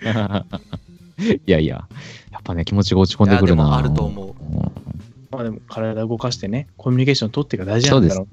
[1.46, 1.86] いやいや、
[2.32, 3.76] やっぱね、気持ちが落ち込んでくるな。
[3.76, 4.90] あると思ううん
[5.30, 8.26] まあでも体を動かしてね、コミュニケーション取ってが大事なんだろう。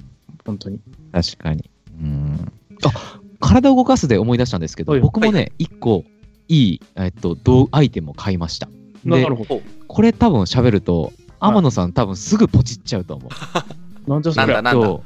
[0.45, 0.79] 本当に。
[1.11, 1.69] 確かに。
[2.01, 2.51] うん。
[2.83, 6.03] あ体を動かすで思い出したんですけど、はい僕もね、一個
[6.47, 8.67] いい、えっと、道アイテムを買いました。
[9.05, 9.61] でなるほど。
[9.87, 13.29] これ多分喋ると、天野さん多分すぐポチっちゃうと思う。
[14.09, 14.61] なんじゃそりゃ。
[14.61, 15.03] なんだなんだと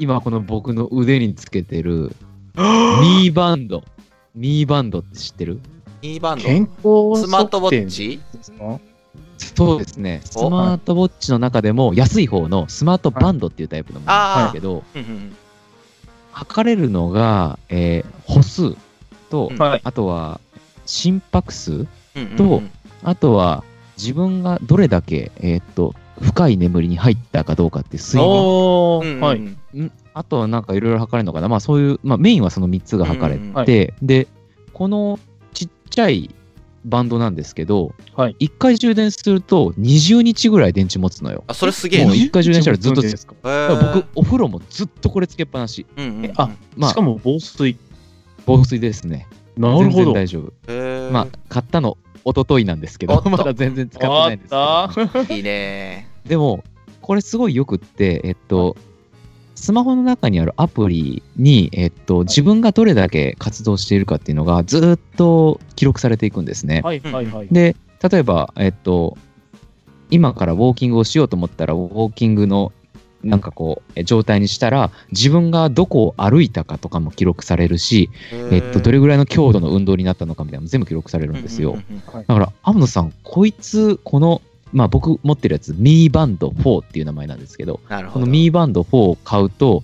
[0.00, 2.16] 今この僕の腕につけてる
[2.56, 3.84] ミーバンド。
[4.34, 5.60] ミーバンドって知ってる
[6.00, 6.44] ？E バンド。
[6.44, 8.80] 健康スマートウォッ測チ定ですか？
[9.36, 10.22] そうですね。
[10.24, 14.82] スおマートウォッチの中でも安い方のスマートバンドっていうタイプのものなんだけど、
[16.32, 18.74] 測れるのが、えー歩数
[19.28, 19.58] と、うん。
[19.58, 19.80] はい。
[19.84, 20.40] あとは
[20.86, 22.36] 心拍数、うんうんうん。
[22.36, 22.62] と
[23.02, 23.64] あとは
[23.98, 29.38] 自分がどれだけ、えーっと深い眠りに入ったかどうかって睡眠はい。
[29.38, 29.92] ん？
[30.12, 33.54] あとはなんかいろいろ測れるのかな、まあ、そういう、まあ、メインはその3つが測れて、うんうん。
[33.54, 33.66] はい。
[34.02, 34.28] で
[34.72, 35.18] この
[35.54, 36.30] ちっちゃい
[36.84, 38.36] バンドなんですけど、はい。
[38.40, 41.44] 1回充電すると20日ぐらい電池持つのよ。
[41.46, 42.06] あそれすげえな。
[42.06, 43.34] もう一回充電したらずっとですか？
[43.42, 45.86] 僕、お風呂もずっとこれつけっぱなし。
[45.96, 46.32] うんうんうん。
[46.36, 47.76] あまあしか、も防水。
[48.46, 49.26] 防水ですね。
[49.58, 50.12] なるほ全然ど。
[50.14, 51.12] 大丈夫。
[51.12, 55.32] まあ、買ったの、一昨日なんですけど、 まだ全然使ってないんです。
[55.34, 56.64] いいねでも、
[57.00, 58.76] これすごいよくって、えっと、
[59.54, 66.80] スマホの中にあるアプリに、えっと、自分がどれだけ活動しているかっていうのがずーっと記録されていくんですね。
[66.82, 67.48] はいはいはい。
[67.50, 67.76] で、
[68.10, 69.18] 例えば、えっと、
[70.10, 72.72] 今からウォーキングをしようと思ったら、ウォーキングの
[73.22, 78.08] なんかこう、え状態にしたら、自分がどこを歩いたかとかも記録されるし、
[78.50, 81.76] えっと、どれぐらいの強度の運動になったのかみたいなのも全部記録されるんですよ。
[82.14, 84.40] だから、天野さん、こいつ、この、
[84.72, 88.20] まあ僕持ってるやつ、ミーバンド4っていう名前なんですけど、なるほど。
[88.20, 89.82] このミーバンド4を買うと、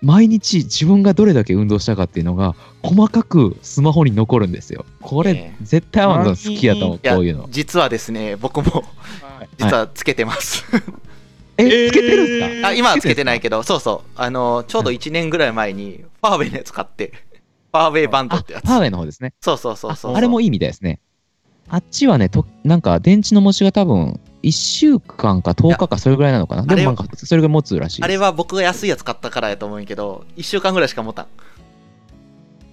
[0.00, 4.84] 毎日自分がどれだけ運動したかっていうのが、細かくスマホに残るんですよ。
[5.00, 7.46] これ、ええ絶対天野さん好きやと思う、こういうの。
[7.50, 8.84] 実はですね、僕も
[9.22, 10.64] はい実はつけてます。
[11.56, 13.42] え、つけてるんですか、えーあ今はつけてないど。
[13.42, 17.12] けど、そうそう、あのちょうど1年ぐらい前に、ファーウェイのやつ買って、
[17.72, 18.64] ファーウェイバンドあ、ってやつ。
[18.64, 19.34] パーウェイの方ですね。
[19.40, 20.12] そうそうそうそう。
[20.14, 21.00] ああれもいいみたいですね。
[21.68, 26.62] あっちはね、となんか電池の持ちが多分、1週間か10日かそれぐらいなのかな。
[26.62, 28.02] でもなんか、それが持つらしい。
[28.02, 31.26] あれは僕が安いやつ買ったからやと思うんやけど、1週間ぐらいしか持たん。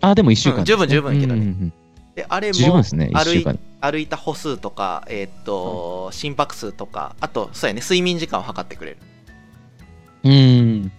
[0.02, 1.74] あ、でも1週間、うん十分十分いけどねうんうんうん
[2.16, 3.60] で、あれもですね、1歩い。
[3.82, 8.98] 歩いた歩数とか、えーっと、心拍数とか、あと、そうやね、睡眠時間を測ってくれる。
[10.24, 10.92] うん。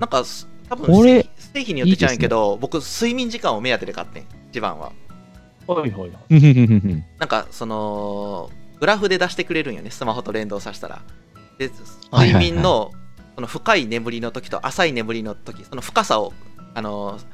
[0.00, 1.04] なんか、す多分
[1.36, 4.92] 製品によって違うんやけど、僕、睡眠時間を目当てで買ってん、一番は。
[5.74, 6.10] はいはい
[7.18, 8.50] なんか、その、
[8.80, 11.02] グラフで出してくれるんよね、スマホと連動させたら。
[11.58, 11.70] で、
[12.12, 12.92] 睡眠の、
[13.34, 16.32] その深い眠りの時と浅い眠りの時、その深さを、
[16.74, 17.24] あのー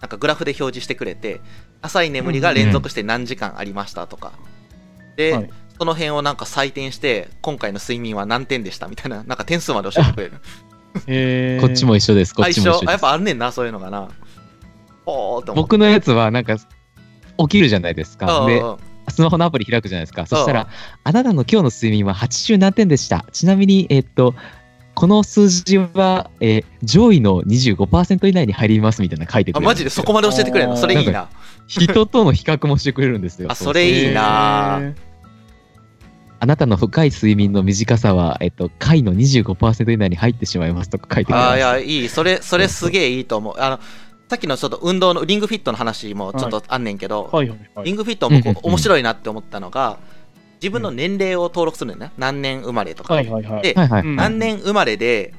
[0.00, 1.40] なんかグラフで表示してくれて、
[1.80, 4.32] 浅い眠りが連続して何時間ありましたとか。
[5.16, 10.32] で、はいその辺をなんか採点して、今回の睡眠は何点でしたみたいな、なんか点数まで教えてくれる。
[11.08, 13.00] えー こっちも一緒です、こっちも一緒やっ。
[13.00, 14.08] ぱあんねんな、そういうのがな。
[15.54, 16.56] 僕のやつは、なんか、
[17.38, 18.46] 起きるじゃないですか。
[18.46, 18.62] で
[19.08, 20.24] スマホのアプリ開くじゃないですか。
[20.26, 20.68] そしたうんら、
[21.04, 23.26] あなたの今日の睡眠は80何点でした。
[23.32, 24.34] ちなみに、えっと、
[24.94, 29.90] この数字は、えー上位の25%以内に入りますみたいなの書いてくあれるんマジで？
[29.90, 30.76] そこまで教えてくれるの？
[30.76, 31.28] それいいな。
[31.66, 33.50] 人との比較もしてくれるんですよ。
[33.50, 35.14] あそれいいなえー
[36.40, 41.48] あなたの深い睡眠の短さは、えっと、回の25%以内に入ってしまいますとか書いてくれます。
[41.48, 42.08] ああ、いや、いい。
[42.10, 43.54] それ、それすげえいいと思う。
[43.58, 43.80] あの、
[44.28, 49.98] さっきのちょっと運動のリングフィットの話もちょっとあんねんけど、はいはいはいリングフィットうんうんうん僕面白いなって思ったのが、
[50.56, 52.14] 自分の年齢を登録するんだよね。
[52.16, 53.14] 何年生まれとか。
[53.14, 53.62] はいはいはい。
[53.62, 54.02] ではいはい。
[54.02, 55.34] うん何年生まれで、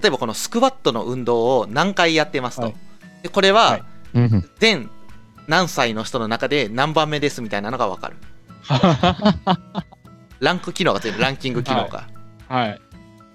[0.00, 2.62] 例えばこのスクワットの運動を何回やってますと。
[2.64, 2.74] はい
[3.22, 3.82] でこれははい
[4.14, 4.90] うんうん全
[5.48, 8.16] 何歳の人の中で何番目ですみたいなのが分かる。
[10.40, 12.06] ランク機能がついてる、ランキング機能が。
[12.48, 12.80] はい。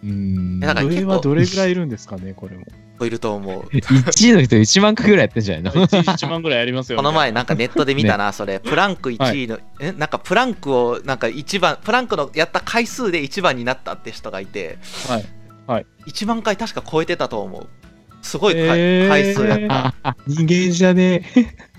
[0.03, 2.65] うーんだから上はどれぐらいいるんですかね、これも。
[3.05, 3.63] いると思う。
[3.63, 7.03] 1位の人1万回ぐらいやってんじゃないの？1万ぐらいありますよ、ね。
[7.03, 8.59] この前なんかネットで見たな、 それ。
[8.59, 14.77] プランク1位の、え、なんかプランクをなんか一番、プランクのやった回数で1番になったって人がいて、
[15.67, 15.85] はい。
[16.07, 17.67] 1万回確か超えてたと思う。
[18.21, 19.93] すごい回,、えー回数やった。
[20.03, 21.73] あ人間じゃねえ。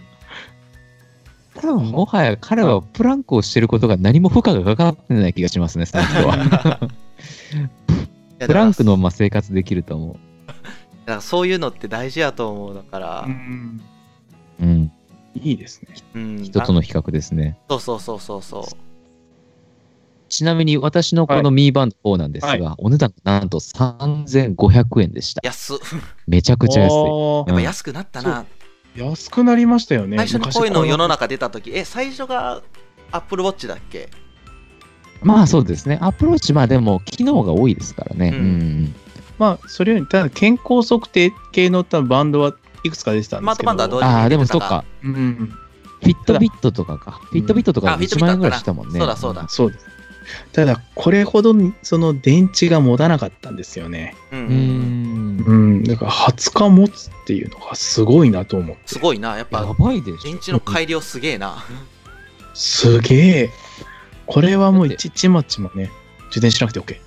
[1.60, 6.36] 多分もはや彼はプランクをしてることが何も負荷がかかってない気がしますね、その人は。
[6.36, 6.38] い
[8.40, 10.33] やプランクのまま生活できると思ら
[11.04, 12.74] だからそういうのって大事やと思う。
[12.74, 13.80] だからう、ん。
[14.60, 14.64] う。
[14.64, 14.92] うん。
[15.34, 15.94] いいですね。
[16.14, 16.42] うん。
[16.42, 17.58] 人との比較ですね。
[17.68, 18.64] そうそうそうそうそう。
[20.28, 25.40] ちなみに私のこのミーバンド4なんですが、はお値段なんと3500円でした。
[25.44, 25.78] 安っ。
[26.26, 26.94] めちゃくちゃ安い。
[26.94, 28.44] やっぱ安くなったな。
[28.96, 30.16] 安くなりましたよね。
[30.16, 31.26] 最初にこういうの世の中。
[31.26, 32.62] 中出た時え、最初が
[33.12, 34.08] Apple Watch だっけ？
[35.22, 35.98] まあそうですね。
[36.00, 38.30] アプローチ、まあでも機能が多いですからね。
[38.30, 38.94] ううんん。
[39.38, 42.54] まあ、それより、ただ健康測定系の多分バンドは
[42.84, 43.72] いくつか出てたんですけど。
[43.72, 44.84] スマートバンドはどうああ、でもそっか。
[45.02, 45.54] うん。
[46.02, 47.12] フィットビットとかか。
[47.30, 48.98] フィットビットとかあで1フィットビット万円ぐらいしたもんね。
[48.98, 49.86] そうだそうだそうです。
[50.52, 54.14] ただ、これほどその電池が持たなかったんですよね。
[54.32, 54.36] う。
[54.36, 55.44] うんん。
[55.46, 55.84] うん。
[55.84, 58.82] だから20日持つっていうのがすごいなと思って。
[58.86, 59.36] すごいな。
[59.36, 60.22] やっぱやばいでしょ。
[60.24, 61.64] 電池の改良すげえな。
[62.54, 63.50] すげえ。
[64.26, 65.90] これはもういちちまちもね、
[66.30, 67.03] 充電しなくて OK。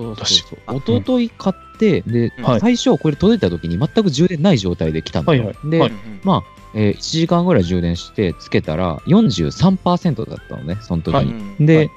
[0.00, 5.46] そうそうそうあおととい買って、で、はい最初これ届いた時に全く充電ない状態で来たんだよ。
[5.46, 5.92] はいはいで、
[6.24, 6.42] まあ、
[6.74, 11.32] えー1時間ぐらい充電してつけたら43%だったのね、その時はいに。
[11.32, 11.90] うんで、はい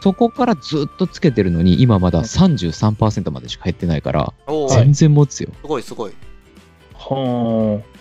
[0.00, 4.32] そこからずっとつけてるのに、今まだ33%までしか減ってないから、
[4.70, 5.50] 全然持つよ。
[5.60, 6.12] すごいすごい。
[6.94, 7.98] はあ。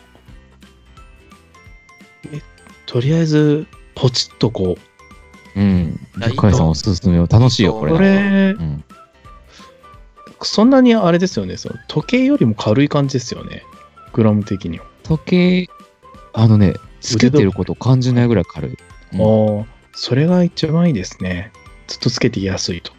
[2.32, 2.42] え、
[2.86, 4.78] とりあえず、ポチッとこ
[5.56, 5.60] う。
[5.60, 6.00] うん。
[6.20, 7.28] いやいいと深井さんおすすめよ。
[7.28, 7.94] 楽しいよ、これ。
[7.94, 8.84] これう、ん。
[10.42, 11.58] そんなにあれですよね。
[11.58, 13.64] その時計よりも軽い感じですよね。
[14.14, 14.86] グラム的には。
[15.04, 15.70] 時計、
[16.34, 18.72] あのね、つけてること感じないぐらい軽い。
[18.72, 18.78] うん
[19.60, 21.52] ああ、それが一番いいですね。
[21.88, 22.92] ずっとつけてやすいと。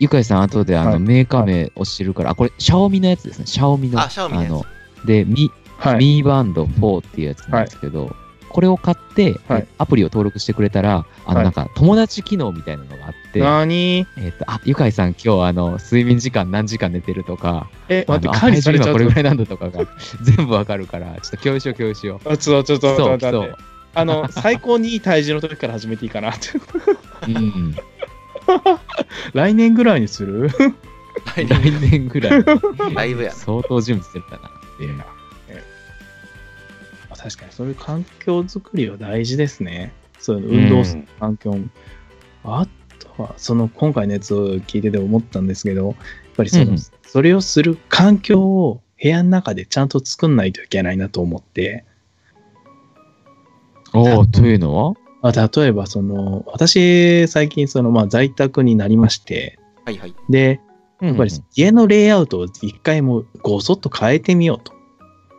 [0.00, 3.46] ゆかいさん、後であの、はいメーカー名押してるから、あ、これ、シャオミのやつですね。
[3.46, 4.00] シャオミの。
[4.00, 4.64] あシャオミのやつの、
[5.06, 5.98] で、ミ、はい。
[5.98, 8.14] ミーバンド4っていうやつなんですけど、
[8.54, 19.00] これを買って、はいアプリを登録してくれたら、あの、はいなんか、友達機能みたいなのがあって、なにえっ、と、あ、ゆかいさん、今日、あの、睡眠時間何時間寝てるとか、え、待って、あの管理されちゃうと？
[19.00, 19.84] あ体重今これぐらいなんだとかが
[20.22, 22.32] 全部わかるから、ちょっと共有しよう、共有しよう。
[22.32, 23.52] あ、ちょっと、ちょっと、そう、待って待。
[23.96, 26.50] あの、最高にいい体重の時から始めていいかなって。
[27.26, 27.74] うん。
[29.34, 30.48] 来年ぐらいにする？
[31.34, 32.44] 来来年年ぐらい。
[32.94, 34.50] だいぶやな相当準備してるかな。
[37.24, 37.52] 確かに。
[37.52, 39.94] そういう環境づくりは大事ですね。
[40.18, 41.64] そういうの運動する環境も。
[42.44, 42.66] あ
[43.16, 45.96] とは、その今回のやつを聞いてて思ったんですけど、やっ
[46.36, 51.84] ぱりその、うんそれをする環境を部屋の中でちゃんと作んないといけないなと思って、
[53.94, 54.94] おおというのは？
[55.22, 60.14] まあ、例えばその、私、最近その、まあ、在宅になりまして、はいはい。
[60.28, 60.60] で、
[61.00, 64.72] やっぱりうんうん家のレイアウトを一回もうごそっと変えてみようと。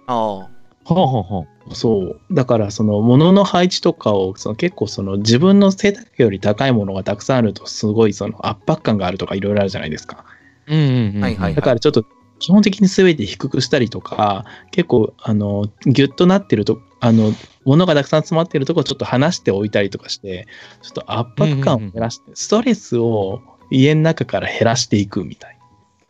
[0.07, 0.49] ああ
[0.85, 1.47] ほうほうほう。
[1.73, 2.33] そう。
[2.33, 10.25] だから、その、物の配置とかを、その結構、その、自分の背丈より高いものがたくさんあると、すごい、その、圧迫感があるとか、いろいろあるじゃないですか。
[10.67, 11.21] うんうんうん。
[11.21, 12.05] はいはいだから、ちょっと、
[12.39, 17.31] 基本的に全て低くしたりとか、結構、あの、ギュッとなってると、あの、
[17.65, 20.47] 物がたくさん詰まってるとこちょっと離しておいたりとかして、
[20.83, 23.41] ちょっと圧迫感を減らして、ストレスを
[23.71, 25.57] 家の中から減らしていくみたい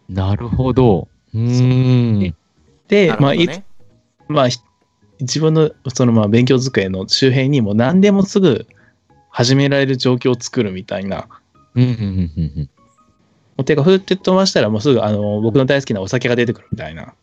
[0.09, 0.27] な。
[0.29, 1.07] なるほど。
[1.33, 2.35] うーん。
[2.87, 3.61] で、まあ、いつ
[4.27, 4.59] まあ、ひ
[5.19, 8.67] 自分のそのまあ勉強机の周辺にも何でもすぐ
[9.29, 11.27] 始められる状況を作るみたいな。
[11.75, 12.69] うんうんうんうんうん。
[13.57, 17.13] もうてか、ふーって飛ばしたらもうすぐあの僕の大好きなお酒が出てくるみたいな。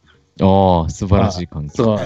[0.40, 1.84] ああ、素晴らしい環境。
[1.84, 1.98] そう、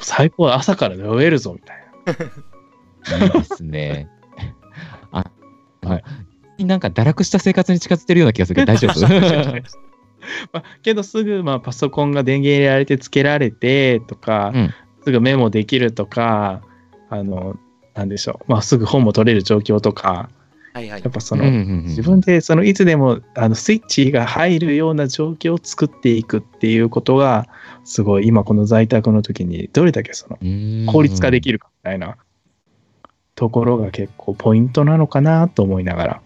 [0.00, 3.24] 最高、朝から飲めるぞみたいな。
[3.26, 4.08] いいですね。
[5.12, 5.24] あ、
[5.82, 6.02] はは
[6.58, 6.64] い。
[6.64, 9.00] なんか堕落した生活に近づいてるような気がするけど大丈夫？
[10.52, 14.74] まあ、けどすぐまあパソコンが電源入れられてつけられてとか、うん
[15.04, 16.62] すぐメモできるとか、
[17.10, 17.56] あの、
[17.94, 20.28] なんでしょう、まあ、すぐ本も取れる状況とか、
[20.74, 21.02] はいはい。
[21.02, 27.46] やっぱその、うんうんうん自分でそのいつでもあのスイッチが入るような状況を作っていくっていうことが
[27.84, 32.16] すごい今この在宅の時にどれだけその効率化できるかみたいな
[33.36, 36.20] ところが結構ポイントなのかなと思いながら。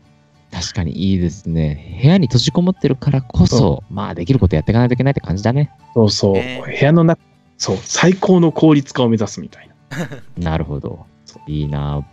[0.50, 1.98] 確かにいいですね。
[2.00, 5.70] 部屋に閉じこもってるからこそ、そまあできることやっていかないといけないって感じだね。
[5.92, 6.62] そうそう、ね。
[6.66, 7.20] 部屋の中
[7.58, 10.08] そう最高の効率化を目指すみたいな。
[10.50, 11.04] なるほど。
[11.46, 12.06] いいな。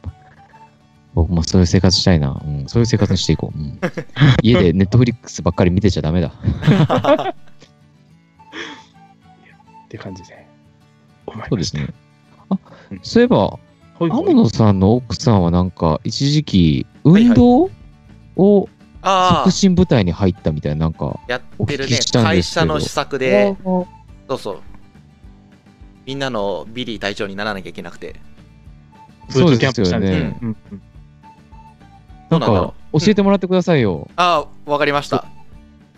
[1.14, 2.42] 僕もそういう生活したいな。
[2.46, 3.58] うん、そういう生活にしていこう。
[3.58, 3.80] うん、
[4.42, 6.34] 家でネットフリックスばっかり見てちゃダメだ。
[6.34, 6.34] っ
[9.88, 10.46] て感じで。
[11.50, 11.88] そうですね。
[12.50, 12.58] あ
[12.92, 13.58] うん、そういえば、
[14.00, 17.70] 天野さんの奥さんはなんか一時期運動
[18.36, 18.70] を
[19.02, 19.44] ああ。
[19.46, 22.66] 促進部隊に入ったみたいななんかやってるお聞きねしたんですけど。
[22.66, 23.56] 会社の施策で。
[23.64, 23.88] そ
[24.36, 24.60] うそう
[26.06, 28.16] みんなのビリー隊長にならなきゃいけなくて
[29.34, 30.82] ブートキャンプしたんですそうですよねうんうん
[32.30, 34.10] なんどうなんだろか教えてもらってくださいよ。
[34.16, 35.28] ああわかりました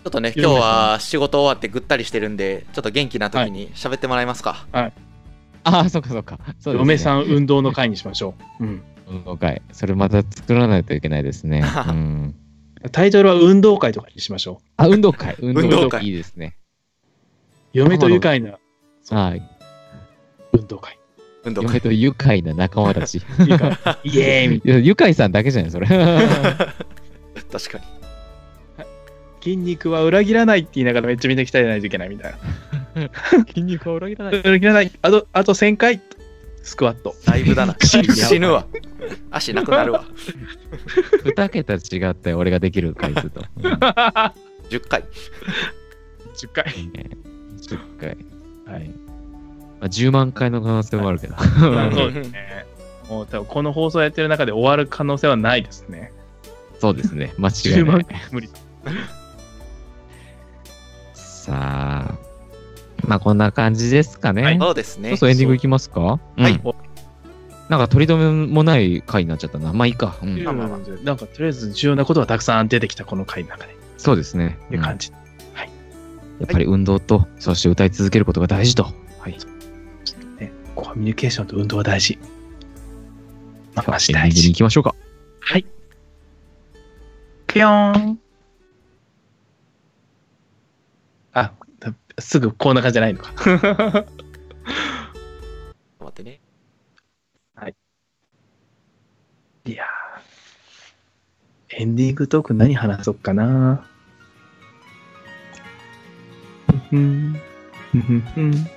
[0.04, 4.92] ちょっとね今日は仕事終わってぐったりしてるんでちょっと元気な時に喋ってもらえますか、あ
[5.64, 6.40] あ、そっかそっか。
[6.40, 9.62] そうですね嫁さん運動の会にしましょう、うん、運動会。
[9.74, 11.64] それまた作らないといけないですね。
[11.88, 12.36] うん、
[12.92, 15.36] タイトルは運動会とかにしましょうあ、運動会。
[15.42, 16.06] 運動会。
[16.06, 16.56] いいですね。
[17.74, 18.58] 嫁と愉快な
[19.04, 19.57] そうはい。
[20.58, 21.00] 運動会。
[21.44, 21.68] 運動会。
[21.68, 23.18] 嫁と愉快な仲間たち。
[24.04, 24.48] イエーイ。
[24.50, 25.88] みたい愉快さんだけじゃない、それ。
[25.88, 27.84] 確かに。
[28.78, 28.86] な
[29.42, 32.34] 筋肉は裏切らないって言いながらめっちゃみんな鍛えないといけないみたい
[32.96, 33.10] な。
[33.48, 34.32] 筋肉は裏切らな。
[34.32, 34.92] 裏切らない。
[35.02, 36.02] あとあと1000回。
[36.64, 37.16] スクワット。
[37.26, 37.78] だいぶだな。
[37.82, 38.66] 死ぬ死ぬわ。
[39.32, 40.04] 足なくなるわ。
[41.24, 41.78] 二桁違
[42.10, 43.42] ったよ、俺ができる回数と。
[43.64, 43.72] うん
[44.70, 45.04] 10回。
[46.36, 48.18] 10回10回。
[48.66, 49.07] はい
[49.80, 51.36] まあ、10万回の可能性もあるけど。
[51.60, 52.66] そうですね
[53.10, 56.12] もう多分この放送やってる中で終わる可能性はないですね
[56.80, 57.34] そうですね。
[57.38, 58.06] 間違い10万ない。
[58.06, 58.50] 回無理
[61.14, 62.16] さあ、
[63.08, 64.44] まあこんな感じですかね。
[64.44, 66.02] はいそうですねそうそうエンディングいきますか？
[66.02, 66.74] はいうん
[67.70, 69.74] なんか取り留めもない回になっちゃったな。
[69.74, 70.16] まあいいか。
[70.22, 74.58] うんまあまあまあなんかとりあえず重要なことはたくさん出てきたこの回の中でそうですね。
[74.72, 75.18] いう感じ、うん
[76.40, 78.94] やっぱり運動と、そして歌い続けることが大事と。
[80.78, 82.20] コミュニケーションと運動は大事。
[83.74, 84.48] まあマジ大事。
[84.50, 84.94] 行きましょうか。
[85.40, 85.66] はい。
[87.48, 88.20] ぴょーん。
[91.34, 93.32] あだすぐこんな感じじゃないのか。
[96.00, 96.40] 待ってね。
[99.66, 99.72] い。
[99.72, 101.82] やー。
[101.82, 103.84] エンディングトーク何話そうかな。
[106.92, 107.42] うんうん。
[107.96, 108.68] うんうんうん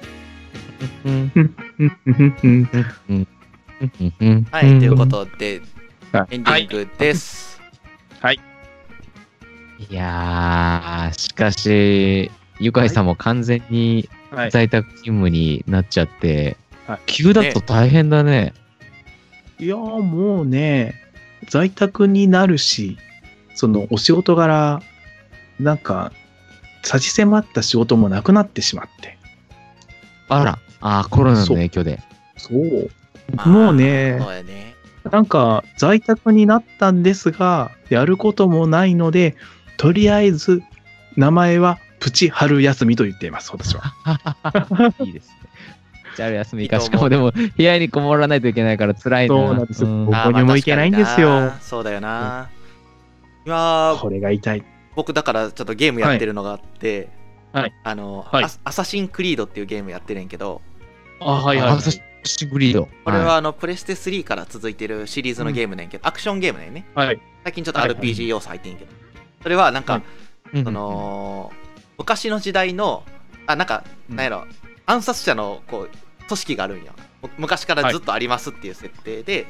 [4.51, 5.61] はい、ということで、
[6.13, 7.61] あエンディングです。
[8.33, 9.95] い。
[9.95, 14.51] やー、しかし、ゆかいさんも完全にはい。
[14.51, 16.57] 在宅勤務になっちゃって、
[16.87, 17.01] はい。
[17.07, 18.55] 急だと大変だね。
[19.59, 20.95] いやーもうね、
[21.49, 22.97] 在宅になるし、
[23.55, 24.81] そのお仕事柄、
[25.59, 26.13] なんか、
[26.83, 29.19] 差し迫った仕事もなくなってしまって。
[30.29, 32.01] あら、あーコロナの影響で。
[32.37, 32.91] そう。
[33.35, 34.75] まあもうねそうやね。
[35.11, 39.35] なんか、在宅になったんですが、やることもないので、
[39.79, 40.63] とりあえず、
[41.17, 43.95] 名前はプチ春休みと言っています、私は。
[45.01, 45.35] いいですね。
[46.17, 46.81] じゃあ休みか。
[46.81, 49.35] しかもでも、部屋にこもらないといけないから辛いな。
[49.35, 52.51] そうなんですんどこにも行けないんですよそうだよな。
[53.47, 54.65] 今、これが痛い。
[54.97, 57.09] 僕だからちょっとゲームやってるのがあって、
[57.53, 60.61] はいあの、はいアアサシンクリードっていうゲームやってるんやけど、
[61.21, 62.01] あ、はいアサシ
[62.47, 62.89] ングリード。
[63.05, 66.87] これはあのプレステ3から続いてるシリーズのゲームなんやけど、アクションゲームなんやね。
[66.95, 67.21] はい。
[67.45, 67.91] 最近ちょっとはい。
[67.91, 68.91] RPG 要素入ってんけど、
[69.43, 70.03] それはなんか、
[70.53, 70.65] うん。
[70.65, 71.53] その
[71.99, 73.05] 昔の時代の
[73.47, 74.17] あなんかうん。
[74.17, 74.47] なんやろ。
[74.87, 76.93] 暗殺者のこう組織があるんよ。
[77.23, 79.47] む昔からずっとありますっていう設定で、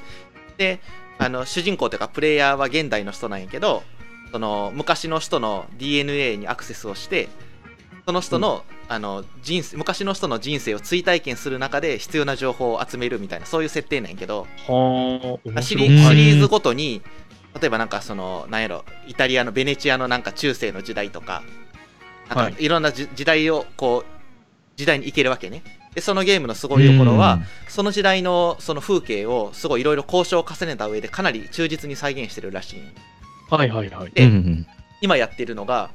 [0.56, 0.80] で
[1.18, 3.82] あの主人公というかプレイヤーは現代の人なんやけど
[4.32, 7.28] その昔の人の DNA にアクセスをして
[8.10, 14.48] その人の,、あの人生昔の人の人生を追体験する中で必要な情報を集めるみたいなそういう設定なんやけど。
[14.66, 17.02] はあ、シリシリーズごとに
[17.60, 21.44] 例えばなんかそのなんやろイタリアのベネチアのなんか中世の時代とか
[22.28, 22.52] なんはい。
[22.54, 24.10] かいろんなじ時代をこう
[24.76, 25.62] 時代に行けるわけね。
[25.94, 32.80] でそのゲームのすごいところは、その時代のその風景をすごいいろいろ交渉を重ねた上でかなり忠実に再現してるらしい
[33.50, 34.10] はいはいはい。
[34.12, 34.66] でうんうん。
[35.00, 35.90] 今やってるのが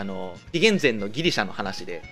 [0.00, 2.02] あの紀元前のギリシャの話で。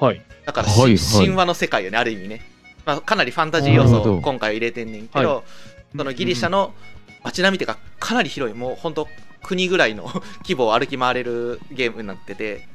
[0.00, 0.22] はい。
[0.46, 0.98] だから、はいはい。
[0.98, 2.40] し神話の世界よねある意味ね、
[2.86, 5.42] まあ、かなりファンタジー要素を今回は入れてんねんけど、は
[5.94, 6.72] そのギリシャの
[7.22, 9.08] 街並みっていうかかなり広いもう本当
[9.42, 10.04] 国ぐらいの
[10.42, 12.66] 規模を歩き回れるゲームになってて。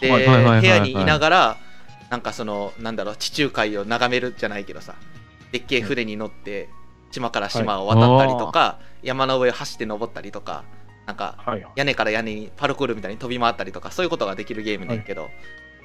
[0.00, 0.60] で、はいはいはいはいはい。
[0.60, 1.56] 部屋にいながら
[2.10, 4.96] なんかそのなんだろう地中海を眺めるじゃないけどさ。
[5.52, 6.68] でっけえ船に乗って
[7.12, 10.64] 島から島を渡ったりとか、山の上を走って登ったりとか
[11.06, 11.72] なんかはいはい。
[11.76, 15.30] 屋根から屋根にパルクールみたいに飛び回ったりとかそういうことができるゲームなんやけど、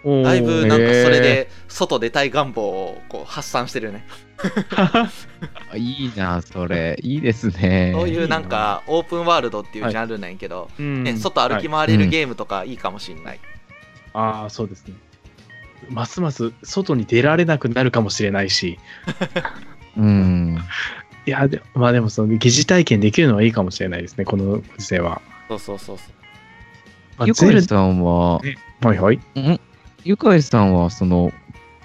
[0.03, 4.05] おーだいぶなんかそれで外出たい願望をこう発散してるよね、
[4.77, 5.09] あ
[5.75, 6.97] いいな、それ。
[7.01, 7.91] いいですね。
[7.93, 13.39] そういうなんかオープンワールドっていうジャンルなんやけど、うんね、外歩きはい回れるゲームとかいいかもしんない、
[14.13, 14.93] ああ、そうですね。
[15.89, 18.79] ますます外に出られなくなるかもしれないし、
[19.97, 20.59] うん。
[21.29, 25.21] いや、でまあでもその疑似体験できるのはいいかもしれないですね、このご時世は。
[25.47, 26.03] そうそうそうそ
[27.23, 27.27] う。
[27.27, 29.17] ゆかいさんは、はいはい。
[29.17, 29.21] ん？
[30.03, 31.31] ゆかいさんは、その、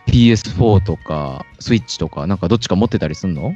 [0.07, 3.55] PS4 とか、スイッチとか、なんかどっちか持ってたりすんの？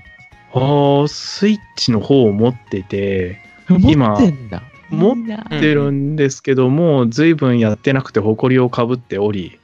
[0.53, 4.63] あースイッチの方を持ってて、今持ってんだ。
[4.91, 5.47] 持いいな。
[5.51, 9.59] うん出るんですけども、随分やってなくて誇りをかぶっており、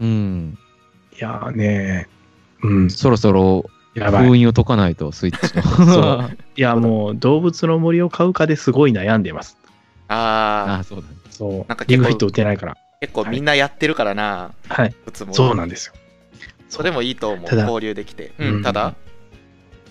[0.00, 0.58] うん。
[1.14, 2.08] いやーね
[2.62, 4.26] うん、そろそろやばい。
[4.28, 5.62] 封印を解かないと、スイッチの。
[5.86, 9.56] そう いや、もう動物の森を買うかですごい悩んでます。
[10.08, 10.14] あ
[10.68, 11.14] ああ、そうだね。
[11.30, 11.52] そう。
[11.68, 12.72] なんか結構リングフィット打てないから。
[12.74, 14.88] ー結構みんなやってるからな、はい。
[14.88, 15.94] いつもそうなんですよ。
[16.68, 18.94] それもいいと思うただ交流できて、うんうんただ？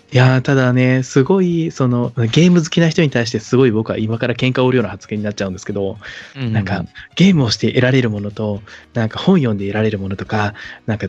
[0.10, 5.98] いやーただね、すごい、その、ゲーム好きな人に対してすごい僕は今から喧嘩を売るような発言になっちゃうんですけど、
[6.34, 6.86] なんか、
[7.16, 8.62] ゲームをして得られるものと、
[8.94, 10.54] なんか本読んで得られるものとか、
[10.86, 11.08] なんか、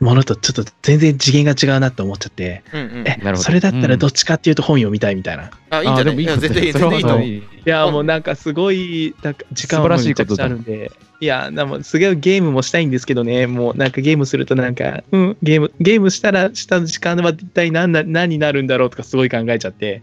[0.00, 3.08] ものとちょっと全然次元が違うなって思っちゃって、うんうん。
[3.08, 3.36] えなるほど。
[3.38, 5.44] それだったらどっちかっていうと本読みたいみたいな。
[5.44, 6.16] いあいいんじゃない？
[6.16, 7.42] いや全然いい全然いいと思う。
[7.64, 10.48] やもうなんかすごい、なんか時間らしいことだ。
[10.48, 20.00] めちゃくちゃあるんで、いやーでもすごいゲームもしたいんですけどね、もうなんかゲームするとなんか、うん、ゲーム、ゲームしたらした時間は一体何な何になるんだろうとかすごい考えちゃって、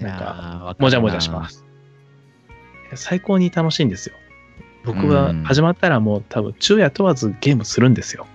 [0.00, 1.64] なんか、かもじゃもじゃします。
[2.94, 4.14] 最高に楽しいんですよ。
[4.84, 5.42] 僕はうん。
[5.44, 8.26] 始まったらもう多分昼夜問わずゲームするんですよ。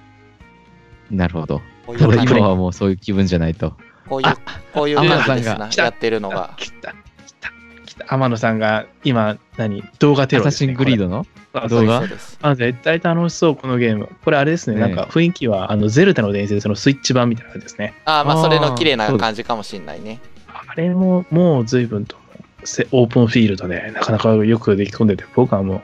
[1.11, 1.61] なるほど。
[1.85, 3.73] こういうただ感じ今はもうそういう気分じゃないと。
[4.07, 4.27] こういう
[4.73, 6.93] こういうさんがなやってるのが来た、
[7.25, 7.51] 来た、
[7.85, 8.13] 来た。
[8.13, 9.83] 天野さんが今、何？
[9.99, 10.73] 動画テロです、ね。
[10.73, 11.25] アサシングリードの？
[11.53, 11.69] これ。
[11.69, 11.99] 動画？
[11.99, 14.09] そうですあ絶対楽しそう、このゲーム。
[14.23, 17.93] これあれですね、ねなんか雰囲気は、あの、ゼルダの伝説のスイッチ版みたいな感じですね。
[18.05, 22.15] あーまあそれの綺麗な感じかもしんないねあれも、もう随分と、
[22.63, 25.81] せオープンフィールドで、なかなかよくでき込んでて、僕はも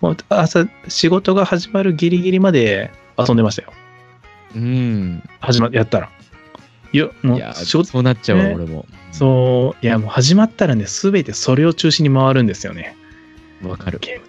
[0.00, 3.72] う、もう朝、仕事が始まるギリギリまで遊んでましたよ。
[4.54, 5.22] うん。
[5.40, 6.10] 始ま、やったら。
[6.92, 8.86] いや、もいうや、仕事、そうなっちゃうわ、ね俺も。
[9.12, 12.96] そう、いや、もう始まったらね、すべてそれを中心に回るんですよね。
[13.62, 13.98] わかる。
[14.00, 14.26] ゲーム。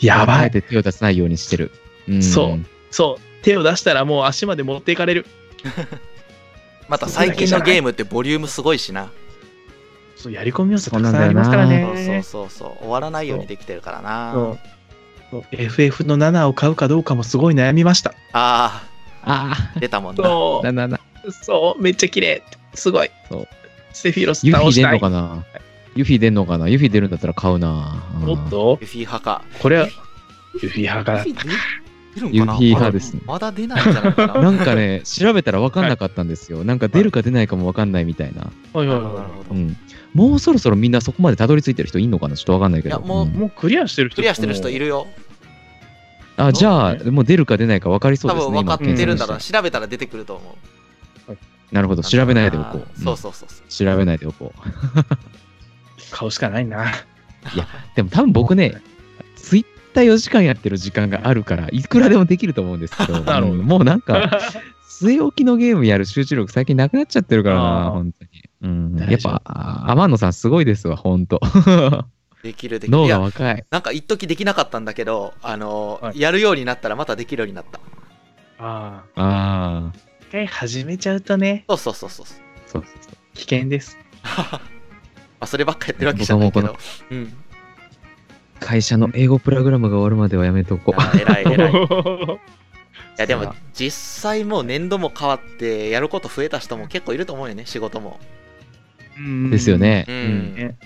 [0.00, 0.50] やばい。
[0.50, 1.70] 手を出さないようにしてる。
[2.08, 5.26] うんそうそう、手を出したらもう足まで持っていかれる。
[6.88, 9.10] また最近のゲームってボリュームすごいしな
[10.16, 12.22] そうやり込み要素たくさんありますからそうそうそうね。
[12.22, 14.58] そう終わらないようにできてるからな
[15.52, 18.10] FF の7を買うかどうかもすごい悩みました。
[18.32, 18.91] ああ
[19.24, 21.00] あ出たもんなそあ、な、な、な。
[21.24, 22.42] う、そう、めっちゃ綺麗。
[22.74, 23.10] すごい。
[23.28, 23.48] そう
[23.92, 24.92] セフィロスユフィ出ん倒したい。
[24.94, 25.44] のかな？
[25.94, 26.68] ユフィ出んのかな？
[26.68, 28.02] ユフィ出るんだったら買うな。
[28.22, 29.88] うんおっと、ユフィ派かこれは、
[30.62, 31.50] ユフィ派がユフィ出
[32.14, 32.52] 出るんかな？
[32.52, 33.20] ユフィ派ですね。
[33.26, 36.64] まだ出ないんじゃないかななんかね、調べたら分かんなかったんですよ。
[36.64, 38.50] なんか出るか出ないかも分かんないみたいな。
[38.72, 39.76] はいはいなるほどなるはほどうん。
[40.14, 42.36] もうそろそろみんなそこまでたどり着いてる人いんのかな？
[42.36, 42.96] ちょっと分かんないけど。
[42.96, 43.36] いやもうんい。
[43.36, 45.06] もうクリアしてる人クリアしてる人いるよ
[46.36, 48.52] あ、じゃあ、そうもう出るか出ないか分かりそう多ですね。
[48.54, 49.38] 分分かってるんだろう。
[49.38, 50.56] 今調べたら出てくると思
[51.28, 51.36] う。
[51.72, 53.00] なるほど、調べないでおこう。
[53.00, 53.68] そうそうそうそう。
[53.68, 54.60] 調べないでおこう。
[56.10, 56.92] 買うしかないな。
[57.96, 58.80] でも多分僕ね、
[59.36, 63.58] ツイッター4時間やってる時間があるから、いくらでもできると思うんですけど、 なるほど。
[63.58, 64.38] うんもうなんか、
[64.88, 68.30] 据え置きのゲームやる集中力最近なくなっちゃってるからな、本当に。
[68.62, 71.40] うん、やっぱ、あ天野さんすごいですわ、本当
[72.42, 73.64] できるできる脳いやが若い。
[73.70, 77.80] なんか一時できなかったんだけどあの、はいやるようになったらまたできるようになった
[78.58, 79.20] ああ。
[79.20, 79.92] ああ、
[80.28, 82.36] 一回始めちゃうとね、そうそうそうそうそう
[82.66, 83.16] そうそう。
[83.34, 83.96] 危険です。
[84.22, 84.60] ま
[85.40, 86.76] あそればっかやってるわけじゃないけど
[87.10, 87.32] うん
[88.60, 91.00] 会社の英語プログラムが終わるまではやめとこう。
[91.00, 91.78] あ偉い偉い い
[93.18, 98.20] やでも実際もう年度も変わってやること増えた人も結構いると思うよね仕事も
[99.50, 99.78] ですよ。
[99.78, 100.06] ね。
[100.08, 100.76] ううん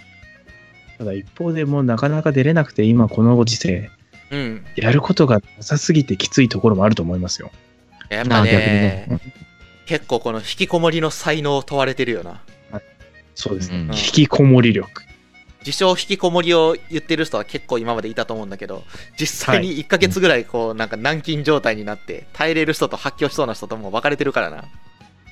[0.98, 3.90] ただ一方でもうなかなか出れなくて、今このご時世、
[4.30, 7.50] うん、やることがなさすぎてきついところもあると思いますよ。
[8.08, 9.20] やっぱあ逆にねね。
[9.86, 12.42] 結構この引きこもりの才能を問われてるよな
[13.34, 13.78] そうですね。
[13.78, 15.06] うん引きこもり力。
[15.60, 18.84] 自称引きこもりを言ってる人は結構今までいたと思うんだけど
[19.18, 24.62] 実際に1ヶ月ぐらいこうなんか軟禁状態になって耐えれる人と発狂しそうな人とも分かれてるからなわ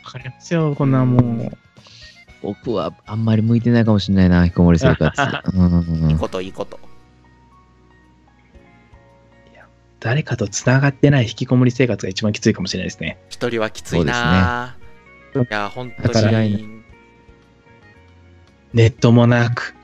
[0.04, 1.58] かりますよ、こんなもう。
[2.45, 5.20] 僕はあんまり向いてないかもしれないな、引きこもり生活。
[5.57, 6.11] うん。
[6.11, 6.78] いいこといいこと。
[9.99, 13.16] 誰かとつながってない引きこもり生活が一番きついかもしれないですね。
[13.30, 14.76] 一人はきついな、
[15.34, 16.82] いや本当に。
[18.74, 19.74] ネットもなく、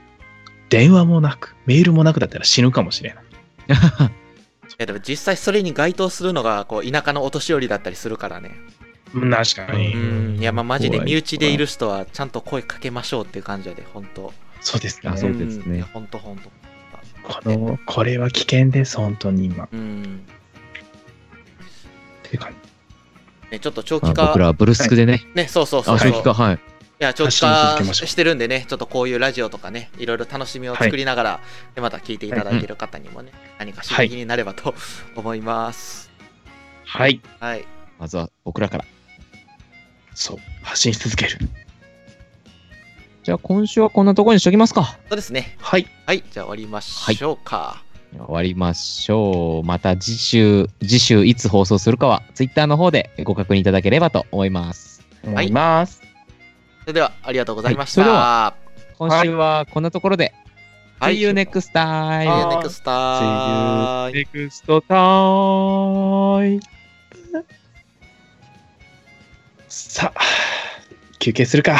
[0.69, 3.23] 電話もなく、メールもなくだったら死ぬかもしれない。
[3.73, 8.51] いやでも実際それに該当するのがこう田舎のお年寄りだったりするからね。
[8.85, 9.93] うん確かうに。
[9.93, 10.39] ん。
[10.39, 14.33] いやまあマジで身内でいる人はちゃんと声かけましょうっていう感じやで本当。
[14.61, 15.09] そうですね。
[15.09, 15.81] あそうですね。
[15.93, 16.49] 本当本当。
[17.23, 19.67] この、これは危険です、本当に今。
[19.71, 20.21] うん。
[22.23, 22.51] ていうか、
[23.51, 24.27] ね、ちょっと長まあ期化。
[24.27, 25.21] 僕らはブルスクでね。
[25.35, 25.95] ねそうそうそう。
[25.95, 26.55] あ、そう正気か、はい。
[26.55, 31.39] いや長期化してるんでねちょっとこういうラジオとかねいろいろ楽しみを作りながら、
[31.73, 34.75] でまた聞いていただいてる方にもね、何か刺激になればと
[35.15, 36.11] 思います。
[36.85, 37.19] はい。
[37.39, 37.65] はい。
[37.97, 38.85] まずは僕らから。
[40.13, 40.37] そう。
[40.63, 41.37] 発信し続ける。
[43.23, 44.97] じゃあ今週はこんなところにしときますか。
[45.09, 45.87] そうですねはい。
[46.05, 47.83] はいじゃあ終わりましょうか、
[48.17, 49.67] 終わりましょう。
[49.67, 55.05] また次週、次週いつ放送するかは、ツイッターの方でご確認いただければと思います。
[55.23, 56.01] 思います。
[56.81, 58.07] それではありがとうございました、は
[58.57, 58.61] い
[58.97, 60.33] それでは今週はこんなところで、
[60.99, 62.59] はい See you next See you time!
[62.59, 64.11] next time!
[64.11, 66.80] next time.
[69.89, 70.21] さあ、
[71.19, 71.77] 休憩するか。